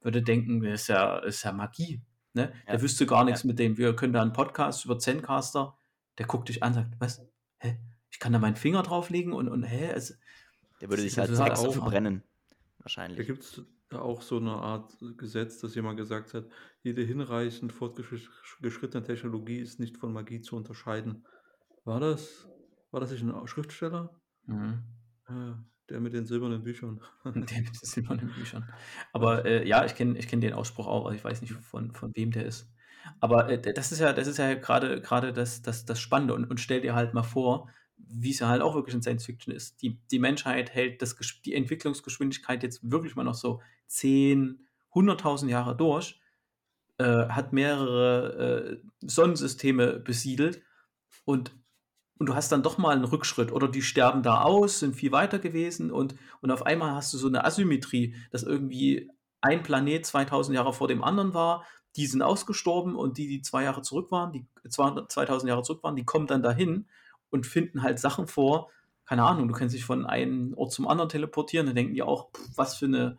[0.00, 2.02] Würde denken, das ist ja, ist ja Magie.
[2.32, 2.52] Ne?
[2.66, 2.72] Ja.
[2.72, 3.48] Der wüsste gar nichts ja.
[3.48, 3.76] mit dem.
[3.76, 5.76] Wir können da einen Podcast über Zencaster,
[6.18, 7.26] der guckt dich an und sagt, was?
[7.60, 7.78] hä,
[8.10, 10.14] ich kann da meinen Finger drauflegen und, und hä, also,
[10.80, 11.72] Der würde sich halt Sex abgefahren.
[11.72, 12.22] verbrennen.
[12.78, 13.26] Da Wahrscheinlich.
[13.26, 16.46] gibt es auch so eine Art Gesetz, dass jemand gesagt hat,
[16.82, 21.26] jede hinreichend fortgeschrittene Technologie ist nicht von Magie zu unterscheiden.
[21.84, 22.48] War das,
[22.90, 24.18] war das nicht ein Schriftsteller?
[24.46, 24.82] Mhm.
[25.28, 25.52] Äh,
[25.90, 27.00] der mit den silbernen Büchern.
[27.24, 28.68] Den mit den silbernen Büchern.
[29.12, 31.92] Aber äh, ja, ich kenne ich kenn den Ausspruch auch, aber ich weiß nicht, von,
[31.92, 32.70] von wem der ist.
[33.20, 36.34] Aber äh, das ist ja, das ist ja gerade gerade das, das, das Spannende.
[36.34, 39.26] Und, und stell dir halt mal vor, wie es ja halt auch wirklich in Science
[39.26, 39.82] Fiction ist.
[39.82, 45.76] Die, die Menschheit hält das, die Entwicklungsgeschwindigkeit jetzt wirklich mal noch so 10, 100.000 Jahre
[45.76, 46.20] durch,
[46.98, 50.62] äh, hat mehrere äh, Sonnensysteme besiedelt
[51.24, 51.52] und
[52.20, 55.10] und du hast dann doch mal einen Rückschritt oder die sterben da aus, sind viel
[55.10, 59.10] weiter gewesen und, und auf einmal hast du so eine Asymmetrie, dass irgendwie
[59.40, 61.64] ein Planet 2000 Jahre vor dem anderen war,
[61.96, 65.82] die sind ausgestorben und die, die zwei Jahre zurück waren, die 200 2000 Jahre zurück
[65.82, 66.84] waren, die kommen dann dahin
[67.30, 68.70] und finden halt Sachen vor,
[69.06, 72.30] keine Ahnung, du kannst dich von einem Ort zum anderen teleportieren, dann denken die auch,
[72.32, 73.16] pff, was für eine,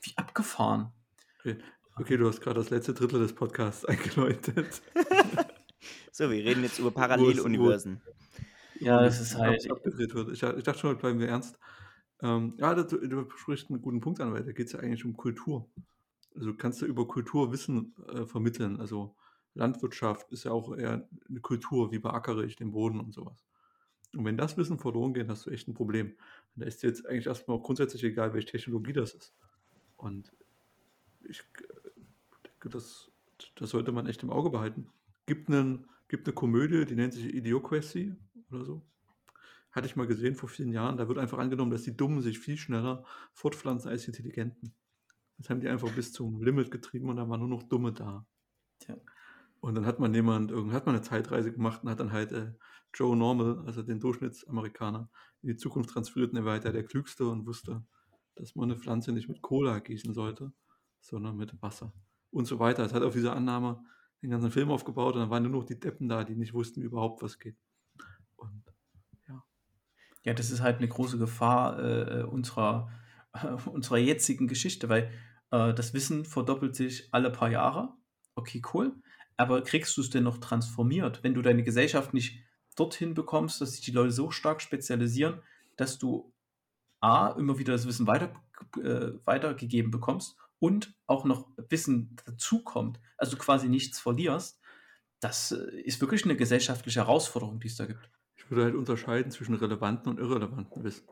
[0.00, 0.90] wie abgefahren.
[1.38, 1.58] Okay.
[1.96, 4.82] okay, du hast gerade das letzte Drittel des Podcasts eingeläutet.
[6.12, 8.02] So, wir reden jetzt über Paralleluniversen.
[8.80, 10.30] Ja, das ist halt, abgedreht wird.
[10.30, 11.58] Ich, ich dachte schon, bleiben wir ernst.
[12.20, 15.04] Ähm, ja, du, du sprichst einen guten Punkt an, weil da geht es ja eigentlich
[15.04, 15.68] um Kultur.
[16.34, 18.80] Also du kannst ja über Kultur Wissen äh, vermitteln.
[18.80, 19.16] Also
[19.54, 23.44] Landwirtschaft ist ja auch eher eine Kultur, wie beackere ich den Boden und sowas.
[24.14, 26.08] Und wenn das Wissen verloren geht, hast du echt ein Problem.
[26.54, 29.34] Und da ist dir jetzt eigentlich erstmal auch grundsätzlich egal, welche Technologie das ist.
[29.96, 30.32] Und
[31.28, 31.90] ich äh,
[32.46, 33.10] denke, das,
[33.56, 34.88] das sollte man echt im Auge behalten.
[35.26, 38.14] Gibt, einen, gibt eine Komödie, die nennt sich Idiocracy
[38.50, 38.82] oder so.
[39.70, 40.96] Hatte ich mal gesehen vor vielen Jahren.
[40.96, 44.74] Da wird einfach angenommen, dass die Dummen sich viel schneller fortpflanzen als die Intelligenten.
[45.38, 48.26] Das haben die einfach bis zum Limit getrieben und da waren nur noch Dumme da.
[48.80, 48.96] Tja.
[49.60, 52.32] Und dann hat man jemand, irgend- hat man eine Zeitreise gemacht und hat dann halt
[52.32, 52.52] äh,
[52.92, 55.08] Joe Normal, also den Durchschnittsamerikaner,
[55.40, 57.84] in die Zukunft transferiert und er war halt der, Klügste und wusste,
[58.34, 60.52] dass man eine Pflanze nicht mit Cola gießen sollte,
[61.00, 61.92] sondern mit Wasser.
[62.30, 62.84] Und so weiter.
[62.84, 63.84] Es hat auf dieser Annahme
[64.22, 66.80] den ganzen Film aufgebaut und dann waren nur noch die Deppen da, die nicht wussten,
[66.80, 67.56] überhaupt was geht.
[68.36, 68.62] Und
[70.24, 72.90] Ja, das ist halt eine große Gefahr äh, unserer,
[73.66, 75.10] unserer jetzigen Geschichte, weil
[75.50, 77.94] äh, das Wissen verdoppelt sich alle paar Jahre.
[78.36, 78.94] Okay, cool.
[79.36, 82.40] Aber kriegst du es denn noch transformiert, wenn du deine Gesellschaft nicht
[82.76, 85.42] dorthin bekommst, dass sich die Leute so stark spezialisieren,
[85.76, 86.32] dass du
[87.00, 88.32] A, immer wieder das Wissen weiter,
[88.80, 94.60] äh, weitergegeben bekommst und auch noch Wissen dazukommt, also quasi nichts verlierst.
[95.18, 98.08] Das äh, ist wirklich eine gesellschaftliche Herausforderung, die es da gibt.
[98.36, 101.08] Ich würde halt unterscheiden zwischen relevanten und irrelevanten Wissen.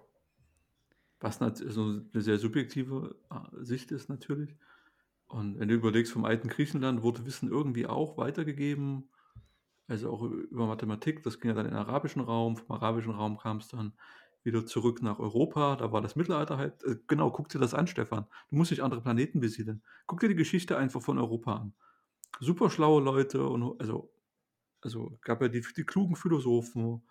[1.18, 4.54] Was nat- so eine sehr subjektive äh, Sicht ist natürlich.
[5.26, 9.08] Und wenn du überlegst, vom alten Griechenland wurde Wissen irgendwie auch weitergegeben,
[9.88, 13.36] also auch über Mathematik, das ging ja dann in den arabischen Raum, vom arabischen Raum
[13.36, 13.94] kam es dann
[14.42, 17.86] wieder zurück nach Europa, da war das Mittelalter halt, äh, genau, guck dir das an,
[17.86, 18.26] Stefan.
[18.48, 19.82] Du musst nicht andere Planeten besiedeln.
[20.06, 21.74] Guck dir die Geschichte einfach von Europa an.
[22.40, 24.10] Super schlaue Leute und also
[24.82, 27.02] also gab ja die, die klugen Philosophen,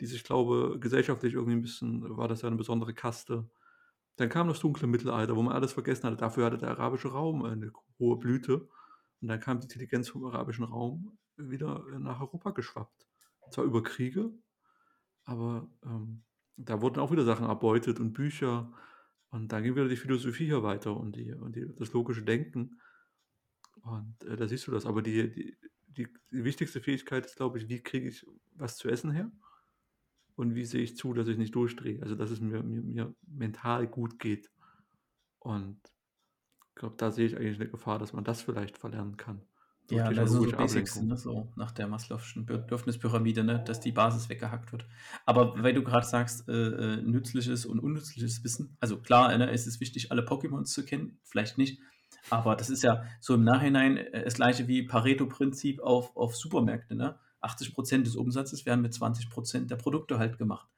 [0.00, 3.48] die sich, glaube gesellschaftlich irgendwie ein bisschen, war das ja eine besondere Kaste.
[4.16, 6.16] Dann kam das dunkle Mittelalter, wo man alles vergessen hatte.
[6.16, 8.68] Dafür hatte der arabische Raum eine hohe Blüte.
[9.20, 13.06] Und dann kam die Intelligenz vom arabischen Raum wieder nach Europa geschwappt.
[13.50, 14.30] Zwar über Kriege,
[15.24, 16.24] aber ähm,
[16.56, 18.72] da wurden auch wieder Sachen erbeutet und Bücher.
[19.30, 22.80] Und dann ging wieder die Philosophie hier weiter und, die, und die, das logische Denken.
[23.82, 24.86] Und äh, da siehst du das.
[24.86, 25.56] Aber die, die,
[25.88, 29.30] die, die wichtigste Fähigkeit ist, glaube ich, wie kriege ich was zu essen her?
[30.34, 32.00] Und wie sehe ich zu, dass ich nicht durchdrehe?
[32.02, 34.50] Also, dass es mir, mir, mir mental gut geht.
[35.38, 35.80] Und
[36.68, 39.42] ich glaube, da sehe ich eigentlich eine Gefahr, dass man das vielleicht verlernen kann.
[39.88, 43.92] Durch Ja, das sind so Basics, ne, so nach der Maslow'schen Bedürfnispyramide, ne, dass die
[43.92, 44.86] Basis weggehackt wird.
[45.26, 49.66] Aber weil du gerade sagst, äh, äh, nützliches und unnützliches Wissen, also klar, ne, es
[49.66, 51.80] ist wichtig, alle Pokémons zu kennen, vielleicht nicht,
[52.30, 56.94] aber das ist ja so im Nachhinein äh, das gleiche wie Pareto-Prinzip auf, auf Supermärkte,
[56.94, 57.18] ne?
[57.40, 60.68] 80% des Umsatzes werden mit 20% der Produkte halt gemacht.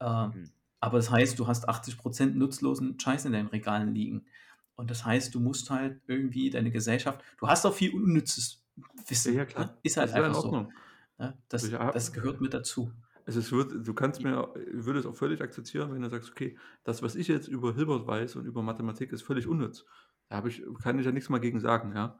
[0.00, 0.52] Ähm, Hm.
[0.80, 4.26] aber das heißt, du hast 80% nutzlosen Scheiß in deinen Regalen liegen.
[4.74, 8.64] Und das heißt, du musst halt irgendwie deine Gesellschaft, du hast auch viel unnützes
[9.06, 9.34] Wissen.
[9.34, 9.66] Ja, ja, klar.
[9.66, 9.78] Ne?
[9.82, 10.44] Ist halt das ist einfach so.
[10.46, 10.72] Ordnung.
[11.18, 11.38] Ne?
[11.48, 12.90] Das, das gehört mit dazu.
[13.24, 16.30] Also es wird, du kannst mir, ich würde es auch völlig akzeptieren, wenn du sagst,
[16.30, 19.84] okay, das, was ich jetzt über Hilbert weiß und über Mathematik, ist völlig unnütz.
[20.28, 22.18] Da habe ich, kann ich ja nichts mal gegen sagen, ja.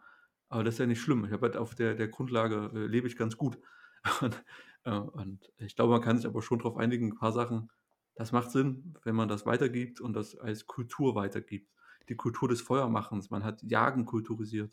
[0.49, 1.25] Aber das ist ja nicht schlimm.
[1.25, 3.59] Ich habe halt auf der, der Grundlage äh, lebe ich ganz gut.
[4.21, 4.45] Und,
[4.85, 7.71] äh, und ich glaube, man kann sich aber schon darauf einigen, ein paar Sachen,
[8.17, 11.71] das macht Sinn, wenn man das weitergibt und das als Kultur weitergibt.
[12.09, 14.73] Die Kultur des Feuermachens, man hat Jagen kulturisiert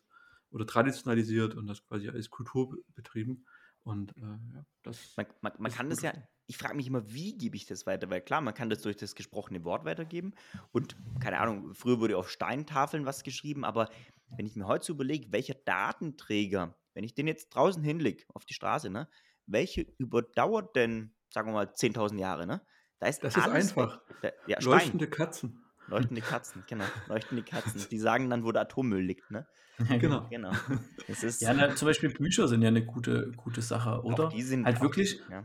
[0.49, 3.45] oder traditionalisiert und das quasi als Kultur be- betrieben.
[3.83, 6.13] Und äh, ja, das Man, man, man kann das ja
[6.49, 8.09] ich frage mich immer, wie gebe ich das weiter?
[8.09, 10.33] Weil klar, man kann das durch das gesprochene Wort weitergeben.
[10.71, 13.87] Und keine Ahnung, früher wurde auf Steintafeln was geschrieben, aber
[14.35, 18.45] wenn ich mir heute so überlege, welcher Datenträger, wenn ich den jetzt draußen hinlege auf
[18.45, 19.07] die Straße, ne,
[19.45, 22.65] welche überdauert denn, sagen wir mal, 10.000 Jahre, ne?
[22.97, 24.01] Da ist das ist einfach.
[24.23, 25.63] Da, ja, Leuchtende Katzen.
[25.89, 26.85] Leuchtende Katzen, genau.
[27.07, 27.85] Leuchtende Katzen.
[27.89, 29.47] Die sagen dann, wo der Atommüll liegt, ne?
[29.99, 30.27] genau.
[30.29, 30.51] genau.
[31.39, 34.27] ja, na, zum Beispiel Bücher sind ja eine gute, gute Sache, oder?
[34.27, 35.21] Auch die sind halt wirklich.
[35.29, 35.43] Ja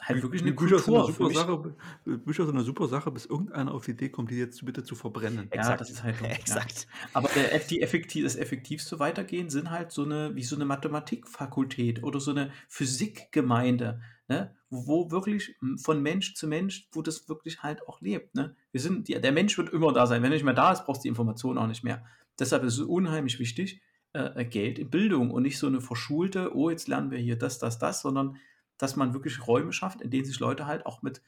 [0.00, 1.06] halt wirklich eine Bücher Kultur.
[1.06, 4.30] Sind eine super Sache, Bücher sind eine super Sache, bis irgendeiner auf die Idee kommt,
[4.30, 5.50] die jetzt bitte zu verbrennen.
[5.52, 6.20] Ja, das ist halt.
[6.22, 6.86] Exakt.
[6.88, 7.08] Ja.
[7.14, 12.02] Aber der, die effektiv, das effektivste Weitergehen sind halt so eine, wie so eine Mathematikfakultät
[12.02, 14.54] oder so eine Physikgemeinde, ne?
[14.70, 18.34] Wo wirklich von Mensch zu Mensch, wo das wirklich halt auch lebt.
[18.34, 18.54] Ne?
[18.70, 20.22] Wir sind, der Mensch wird immer da sein.
[20.22, 22.04] Wenn er nicht mehr da ist, brauchst du die Information auch nicht mehr.
[22.38, 23.80] Deshalb ist es unheimlich wichtig,
[24.12, 27.58] äh, Geld in Bildung und nicht so eine verschulte, oh, jetzt lernen wir hier das,
[27.58, 28.36] das, das, sondern
[28.76, 31.22] dass man wirklich Räume schafft, in denen sich Leute halt auch mit,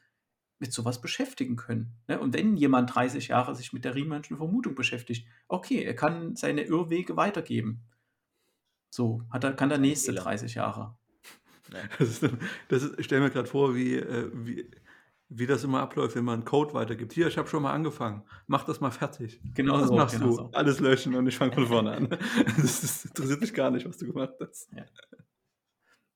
[0.58, 1.96] mit sowas beschäftigen können.
[2.06, 2.20] Ne?
[2.20, 6.62] Und wenn jemand 30 Jahre sich mit der Riemannschen Vermutung beschäftigt, okay, er kann seine
[6.62, 7.82] Irrwege weitergeben.
[8.90, 10.96] So, hat er, kann der nächste 30 Jahre.
[11.98, 12.28] Das ist,
[12.68, 14.70] das ist, ich stelle mir gerade vor, wie, äh, wie,
[15.28, 17.12] wie das immer abläuft, wenn man einen Code weitergibt.
[17.12, 18.22] Hier, ich habe schon mal angefangen.
[18.48, 19.40] Mach das mal fertig.
[19.54, 19.94] Genau was so.
[19.94, 20.32] machst genau du?
[20.34, 20.50] So.
[20.52, 22.08] Alles löschen und ich fange von vorne an.
[22.56, 24.68] Das, das, interessiert mich gar nicht, was du gemacht hast.
[24.76, 24.84] Ja.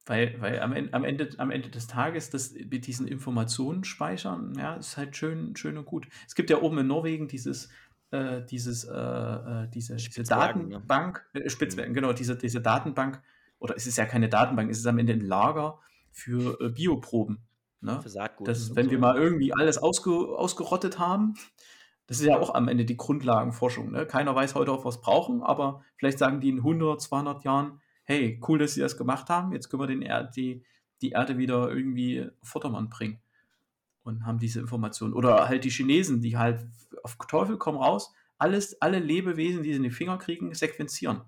[0.07, 4.53] Weil, weil am, Ende, am, Ende, am Ende des Tages, das mit diesen Informationen speichern,
[4.59, 6.09] ja, ist halt schön, schön und gut.
[6.27, 7.71] Es gibt ja oben in Norwegen dieses,
[8.11, 13.23] äh, dieses, äh, äh diese, diese Datenbank, äh, Spitzbergen, genau, diese, diese Datenbank,
[13.65, 15.79] oder es ist ja keine Datenbank, es ist am Ende ein Lager
[16.13, 17.39] für äh, Bioproben.
[17.81, 17.99] Ne?
[18.03, 18.47] Für Saatgut.
[18.47, 18.91] Das, wenn so.
[18.91, 21.33] wir mal irgendwie alles ausge, ausgerottet haben,
[22.07, 23.91] das ist ja auch am Ende die Grundlagenforschung.
[23.91, 24.05] Ne?
[24.05, 28.39] Keiner weiß heute, auf was brauchen, aber vielleicht sagen die in 100, 200 Jahren, hey,
[28.47, 30.63] cool, dass sie das gemacht haben, jetzt können wir den er die,
[31.01, 33.19] die Erde wieder irgendwie Vordermann bringen
[34.03, 35.15] und haben diese Informationen.
[35.15, 36.67] Oder halt die Chinesen, die halt
[37.03, 41.23] auf Teufel komm raus, alles, alle Lebewesen, die sie in die Finger kriegen, sequenzieren.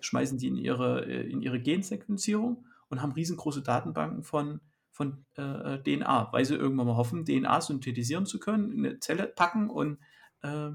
[0.00, 5.78] Schmeißen die in ihre, äh, in ihre Gensequenzierung und haben riesengroße Datenbanken von, von äh,
[5.78, 9.98] DNA, weil sie irgendwann mal hoffen, DNA synthetisieren zu können, in eine Zelle packen und
[10.42, 10.70] äh,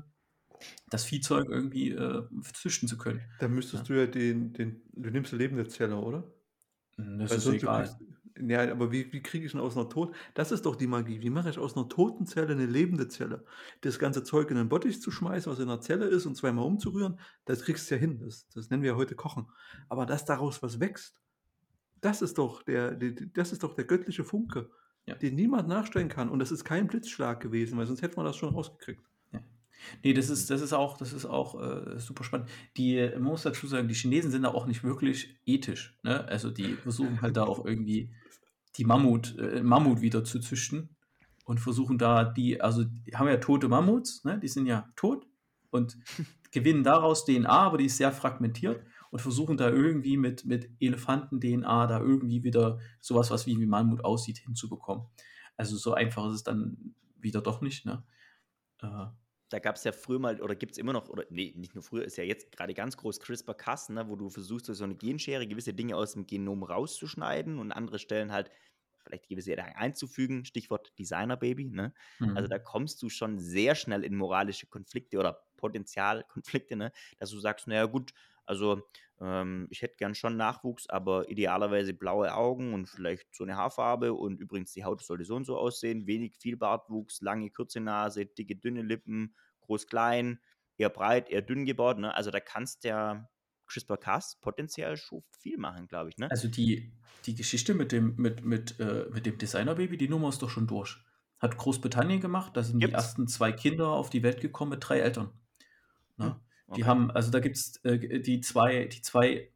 [0.89, 3.21] das Viehzeug irgendwie äh, züchten zu können.
[3.39, 3.95] Dann müsstest ja.
[3.95, 6.23] du ja den, den, du nimmst eine lebende Zelle, oder?
[6.97, 7.85] Hm, das Weil ist egal.
[7.85, 10.15] Kriegst, ja, aber wie, wie kriege ich denn aus einer Toten?
[10.33, 11.21] Das ist doch die Magie.
[11.21, 13.45] Wie mache ich aus einer toten Zelle eine lebende Zelle?
[13.81, 16.65] Das ganze Zeug in den Bottich zu schmeißen, was in der Zelle ist, und zweimal
[16.65, 18.19] umzurühren, das kriegst du ja hin.
[18.19, 19.47] Das, das nennen wir heute Kochen.
[19.89, 21.21] Aber dass daraus was wächst,
[22.01, 24.69] das ist doch der, das ist doch der göttliche Funke,
[25.05, 25.15] ja.
[25.15, 26.29] den niemand nachstellen kann.
[26.29, 29.03] Und das ist kein Blitzschlag gewesen, weil sonst hätte man das schon rausgekriegt.
[30.03, 32.49] Nee, das ist, das ist auch, das ist auch äh, super spannend.
[32.77, 35.97] Die, man muss dazu sagen, die Chinesen sind da auch nicht wirklich ethisch.
[36.03, 36.25] Ne?
[36.25, 38.11] Also die versuchen halt da auch irgendwie
[38.77, 40.95] die Mammut, äh, Mammut wieder zu züchten
[41.45, 44.39] und versuchen da die, also die haben ja tote Mammuts, ne?
[44.39, 45.27] die sind ja tot
[45.69, 45.97] und
[46.51, 51.87] gewinnen daraus DNA, aber die ist sehr fragmentiert und versuchen da irgendwie mit, mit Elefanten-DNA
[51.87, 55.05] da irgendwie wieder sowas, was wie, wie Mammut aussieht, hinzubekommen.
[55.57, 57.85] Also so einfach ist es dann wieder doch nicht.
[57.85, 58.03] Ne?
[58.81, 59.07] Äh,
[59.51, 61.83] da gab es ja früher mal, oder gibt es immer noch, oder nee, nicht nur
[61.83, 64.95] früher, ist ja jetzt gerade ganz groß CRISPR-Cas, ne, wo du versuchst, durch so eine
[64.95, 68.49] Genschere gewisse Dinge aus dem Genom rauszuschneiden und andere Stellen halt
[69.03, 71.65] vielleicht gewisse einzufügen, Stichwort Designer-Baby.
[71.65, 71.93] Ne?
[72.19, 72.37] Also mhm.
[72.37, 76.91] Also da kommst du schon sehr schnell in moralische Konflikte oder Potenzialkonflikte, ne?
[77.17, 78.13] dass du sagst, naja gut,
[78.51, 78.85] also
[79.21, 84.13] ähm, ich hätte gern schon Nachwuchs, aber idealerweise blaue Augen und vielleicht so eine Haarfarbe
[84.13, 88.25] und übrigens die Haut sollte so und so aussehen, wenig viel Bartwuchs, lange, kurze Nase,
[88.25, 90.41] dicke, dünne Lippen, groß, klein,
[90.77, 91.97] eher breit, eher dünn gebaut.
[91.97, 92.13] Ne?
[92.13, 93.29] Also da kannst der
[93.67, 96.17] CRISPR-Cas potenziell schon viel machen, glaube ich.
[96.17, 96.29] Ne?
[96.29, 96.91] Also die,
[97.25, 100.67] die Geschichte mit dem, mit, mit, äh, mit dem Designer-Baby, die Nummer ist doch schon
[100.67, 100.97] durch.
[101.39, 102.91] Hat Großbritannien gemacht, da sind Gibt's?
[102.91, 105.31] die ersten zwei Kinder auf die Welt gekommen mit drei Eltern.
[106.17, 106.25] Ne?
[106.25, 106.41] Hm.
[106.75, 109.51] Die haben, also da gibt es äh, die zwei, die zwei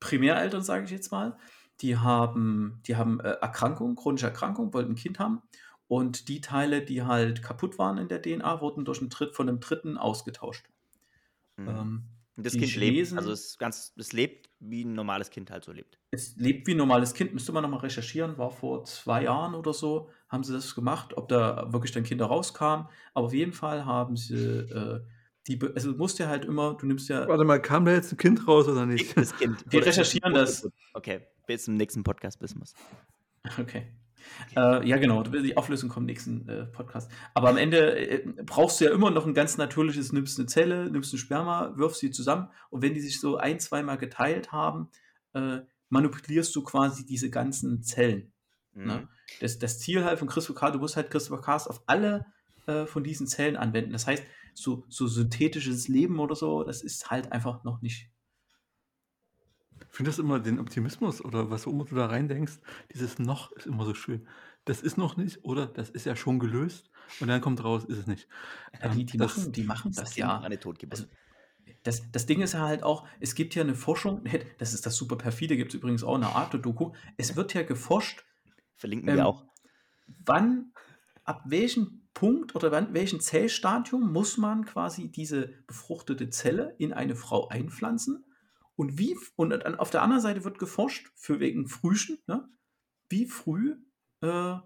[0.00, 1.36] Primäreltern, sage ich jetzt mal,
[1.80, 5.42] die haben, die haben äh, Erkrankung, chronische Erkrankung, wollten ein Kind haben.
[5.88, 9.48] Und die Teile, die halt kaputt waren in der DNA, wurden durch einen Dritt, von
[9.48, 10.68] einem Dritten ausgetauscht.
[11.56, 11.68] Mhm.
[11.68, 12.04] Ähm,
[12.36, 15.72] das Kind Chinesen, lebt, also es, ganz, es lebt, wie ein normales Kind halt so
[15.72, 15.98] lebt.
[16.12, 19.74] Es lebt wie ein normales Kind, müsste man nochmal recherchieren, war vor zwei Jahren oder
[19.74, 22.86] so, haben sie das gemacht, ob da wirklich dann Kinder rauskamen.
[23.12, 25.00] Aber auf jeden Fall haben sie äh,
[25.48, 27.26] die, also du musst ja halt immer, du nimmst ja.
[27.26, 29.16] Warte mal, kam da jetzt ein Kind raus oder nicht?
[29.16, 29.64] Das Kind.
[29.68, 30.68] Wir recherchieren das.
[30.94, 32.74] Okay, bis zum nächsten Podcast wissen wir es.
[33.58, 33.86] Okay.
[34.56, 35.22] Äh, ja, genau.
[35.22, 37.10] Die Auflösung kommt im nächsten äh, Podcast.
[37.34, 40.90] Aber am Ende äh, brauchst du ja immer noch ein ganz natürliches, nimmst eine Zelle,
[40.90, 44.90] nimmst ein Sperma, wirfst sie zusammen und wenn die sich so ein, zweimal geteilt haben,
[45.34, 48.32] äh, manipulierst du quasi diese ganzen Zellen.
[48.74, 48.86] Mhm.
[48.86, 49.08] Ne?
[49.40, 52.26] Das, das Ziel halt von CRISPR-Cas, du musst halt CRISPR-Cas auf alle
[52.66, 53.92] äh, von diesen Zellen anwenden.
[53.92, 54.22] Das heißt,
[54.54, 58.10] so, so synthetisches Leben oder so, das ist halt einfach noch nicht.
[59.90, 62.60] Ich finde das immer den Optimismus oder was auch immer du da reindenkst,
[62.92, 64.26] dieses noch ist immer so schön.
[64.64, 66.90] Das ist noch nicht oder das ist ja schon gelöst
[67.20, 68.28] und dann kommt raus, ist es nicht.
[68.80, 70.40] Ja, die, ähm, die, das, machen, die machen das, ja.
[70.40, 71.04] Eine also,
[71.82, 74.24] das, das Ding ist ja halt auch, es gibt ja eine Forschung,
[74.58, 76.92] das ist das super perfide, gibt es übrigens auch eine Art Doku.
[77.16, 78.24] Es wird ja geforscht.
[78.76, 79.44] Verlinken ähm, wir auch.
[80.24, 80.72] Wann,
[81.24, 87.16] ab welchem Punkt oder wann, welchem Zellstadium muss man quasi diese befruchtete Zelle in eine
[87.16, 88.24] Frau einpflanzen?
[88.76, 92.48] Und wie, und auf der anderen Seite wird geforscht, für wegen Frühchen, ne?
[93.08, 93.76] wie früh
[94.22, 94.56] äh,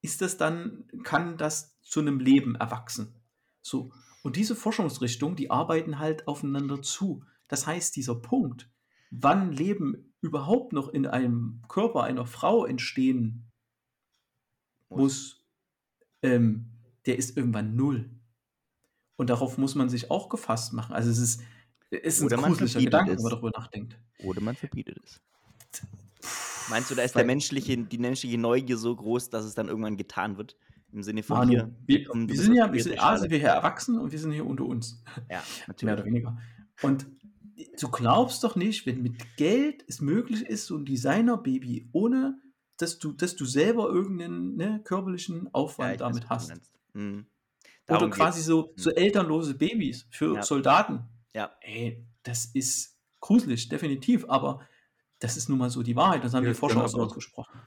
[0.00, 3.14] ist das dann, kann das zu einem Leben erwachsen?
[3.62, 3.92] So.
[4.22, 7.24] Und diese Forschungsrichtungen, die arbeiten halt aufeinander zu.
[7.48, 8.70] Das heißt, dieser Punkt,
[9.10, 13.52] wann Leben überhaupt noch in einem Körper einer Frau entstehen
[14.88, 15.35] muss,
[16.22, 16.66] ähm,
[17.06, 18.10] der ist irgendwann null.
[19.16, 20.94] Und darauf muss man sich auch gefasst machen.
[20.94, 21.42] Also es ist,
[21.90, 23.98] es ist Oder ein gruseliger Gedanke, wenn man darüber nachdenkt.
[24.24, 25.20] Oder man verbietet es.
[26.68, 29.96] Meinst du, da ist der menschliche, die menschliche Neugier so groß, dass es dann irgendwann
[29.96, 30.56] getan wird?
[30.92, 31.76] Im Sinne von Manu, hier.
[31.86, 34.46] Wir, wir sind ja, wir sind, A, sind wir hier erwachsen und wir sind hier
[34.46, 35.02] unter uns.
[35.30, 35.82] Ja, natürlich.
[35.82, 36.38] Mehr oder weniger.
[36.82, 37.06] Und
[37.80, 42.38] du glaubst doch nicht, wenn mit Geld es möglich ist, so ein Designer-Baby, ohne
[42.76, 46.52] dass du, dass du selber irgendeinen ne, körperlichen Aufwand ja, damit hast.
[46.92, 47.26] Mhm.
[47.88, 48.96] Oder quasi so, so mhm.
[48.96, 50.42] elternlose Babys für ja.
[50.42, 51.04] Soldaten.
[51.34, 51.52] Ja.
[51.60, 54.60] Ey, das ist gruselig, definitiv, aber
[55.18, 56.24] das ist nun mal so die Wahrheit.
[56.24, 57.60] Das haben ja, die Forscher auch so ausgesprochen.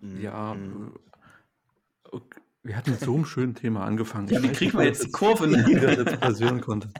[0.00, 0.20] Mhm.
[0.20, 0.98] Ja, mhm.
[2.04, 2.40] okay.
[2.62, 4.28] wir hatten mit so einem schönen Thema angefangen.
[4.28, 5.46] Ja, wie kriegen wir jetzt die Kurve?
[5.46, 5.64] Ne?
[5.66, 6.90] Wie das jetzt passieren konnte.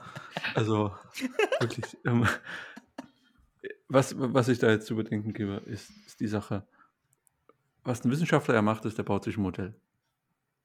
[0.54, 0.92] Also,
[1.60, 1.96] wirklich.
[2.04, 2.26] Ähm,
[3.88, 6.66] was, was ich da jetzt zu bedenken gebe, ist, ist die Sache,
[7.86, 9.80] was ein Wissenschaftler ja macht, ist, der baut sich ein Modell.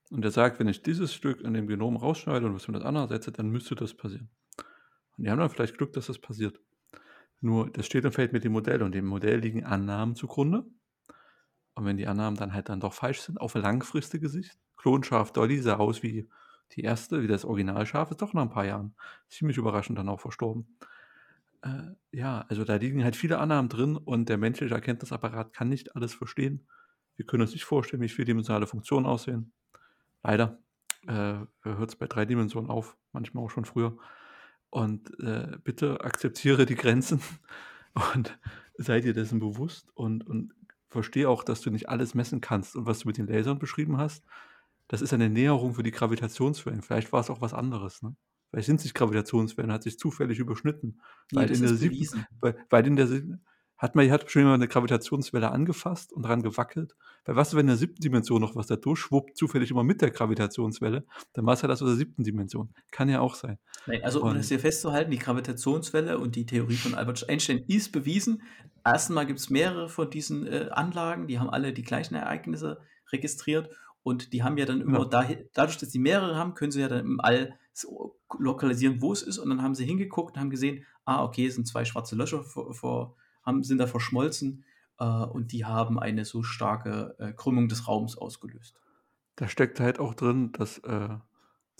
[0.10, 2.84] Und er sagt, wenn ich dieses Stück in dem Genom rausschneide und was mit das
[2.84, 4.30] andere setze, dann müsste das passieren.
[5.18, 6.60] Und die haben dann vielleicht Glück, dass das passiert.
[7.40, 10.66] Nur, das steht und fällt mit dem Modell und dem Modell liegen Annahmen zugrunde.
[11.76, 15.60] Und wenn die Annahmen dann halt dann doch falsch sind, auf langfristige Sicht, Klonschaf Dolly
[15.60, 16.30] sah aus wie
[16.74, 18.96] die erste, wie das Originalschaf, ist doch nach ein paar Jahren
[19.30, 20.78] ziemlich überraschend dann auch verstorben.
[21.62, 25.96] Äh, ja, also da liegen halt viele Annahmen drin und der menschliche Erkenntnisapparat kann nicht
[25.96, 26.68] alles verstehen.
[27.22, 29.54] Wir können uns nicht vorstellen, wie vierdimensionale Funktionen aussehen.
[30.24, 30.58] Leider
[31.06, 33.96] äh, hört es bei drei Dimensionen auf, manchmal auch schon früher.
[34.72, 37.22] Und äh, bitte akzeptiere die Grenzen
[38.16, 38.40] und
[38.76, 40.56] sei dir dessen bewusst und, und
[40.88, 42.76] verstehe auch, dass du nicht alles messen kannst.
[42.76, 44.26] Und was du mit den Lasern beschrieben hast,
[44.88, 46.82] das ist eine Näherung für die Gravitationswellen.
[46.82, 48.02] Vielleicht war es auch was anderes.
[48.02, 48.16] Ne?
[48.50, 51.00] Vielleicht sind sich Gravitationswellen, hat sich zufällig überschnitten.
[51.32, 53.08] Nee, weil, in der siebten, weil, weil in der
[53.82, 56.94] hat man hat schon mal eine Gravitationswelle angefasst und dran gewackelt.
[57.26, 60.12] Weil was, wenn in der siebten Dimension noch was da durchschwuppt, zufällig immer mit der
[60.12, 61.04] Gravitationswelle,
[61.34, 62.72] dann war es ja das aus der siebten Dimension.
[62.92, 63.58] Kann ja auch sein.
[63.88, 67.92] Nein, also um das hier festzuhalten, die Gravitationswelle und die Theorie von Albert Einstein ist
[67.92, 68.44] bewiesen.
[68.86, 73.72] Erstmal gibt es mehrere von diesen äh, Anlagen, die haben alle die gleichen Ereignisse registriert
[74.04, 75.06] und die haben ja dann immer, ja.
[75.06, 79.12] Da, dadurch, dass sie mehrere haben, können sie ja dann im All so lokalisieren, wo
[79.12, 81.84] es ist und dann haben sie hingeguckt und haben gesehen, ah, okay, es sind zwei
[81.84, 83.16] schwarze Löcher vor, vor
[83.52, 84.64] haben, sind da verschmolzen
[85.00, 88.80] äh, und die haben eine so starke äh, Krümmung des Raums ausgelöst.
[89.36, 91.18] Da steckt halt auch drin, dass, äh,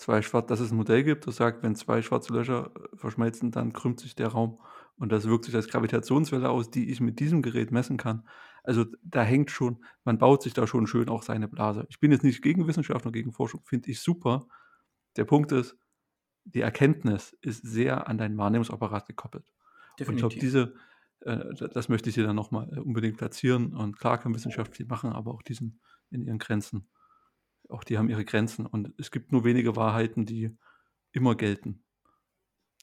[0.02, 3.50] zwei schwarz, dass es ein Modell gibt, das sagt, wenn zwei schwarze Löcher äh, verschmelzen,
[3.50, 4.60] dann krümmt sich der Raum.
[4.96, 8.28] Und das wirkt sich als Gravitationswelle aus, die ich mit diesem Gerät messen kann.
[8.62, 11.86] Also da hängt schon, man baut sich da schon schön auch seine Blase.
[11.88, 14.46] Ich bin jetzt nicht gegen Wissenschaft und gegen Forschung, finde ich super.
[15.16, 15.76] Der Punkt ist,
[16.44, 19.44] die Erkenntnis ist sehr an deinen Wahrnehmungsapparat gekoppelt.
[19.98, 20.08] Definitiv.
[20.08, 20.74] Und ich glaube, diese,
[21.24, 23.74] das möchte ich hier dann nochmal äh, unbedingt platzieren.
[23.74, 26.88] Und klar kann Wissenschaft viel machen, aber auch diesen in ihren Grenzen.
[27.68, 28.66] Auch die haben ihre Grenzen.
[28.66, 30.56] Und es gibt nur wenige Wahrheiten, die
[31.12, 31.84] immer gelten.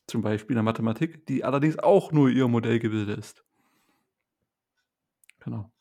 [0.08, 3.44] Zum Beispiel in der Mathematik, die allerdings auch nur ihr Modellgebilde ist.
[5.40, 5.72] Genau.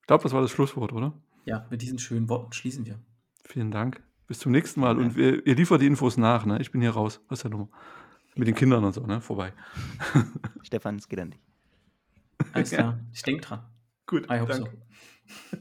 [0.00, 1.20] Ich glaube, das war das Schlusswort, oder?
[1.44, 2.98] Ja, mit diesen schönen Worten schließen wir.
[3.44, 4.02] Vielen Dank.
[4.26, 4.96] Bis zum nächsten Mal.
[4.96, 5.02] Ja.
[5.02, 6.60] Und wir, ihr liefert die Infos nach, ne?
[6.60, 7.20] Ich bin hier raus.
[7.28, 7.70] Was ist der Nummer?
[8.36, 9.22] Mit den Kindern und so, ne?
[9.22, 9.54] Vorbei.
[10.62, 11.47] Stefan, es geht an dich.
[12.58, 13.00] Alles klar.
[13.12, 13.64] Ich denke dran.
[14.06, 14.70] Gut, I hope danke.
[14.70, 15.58] so.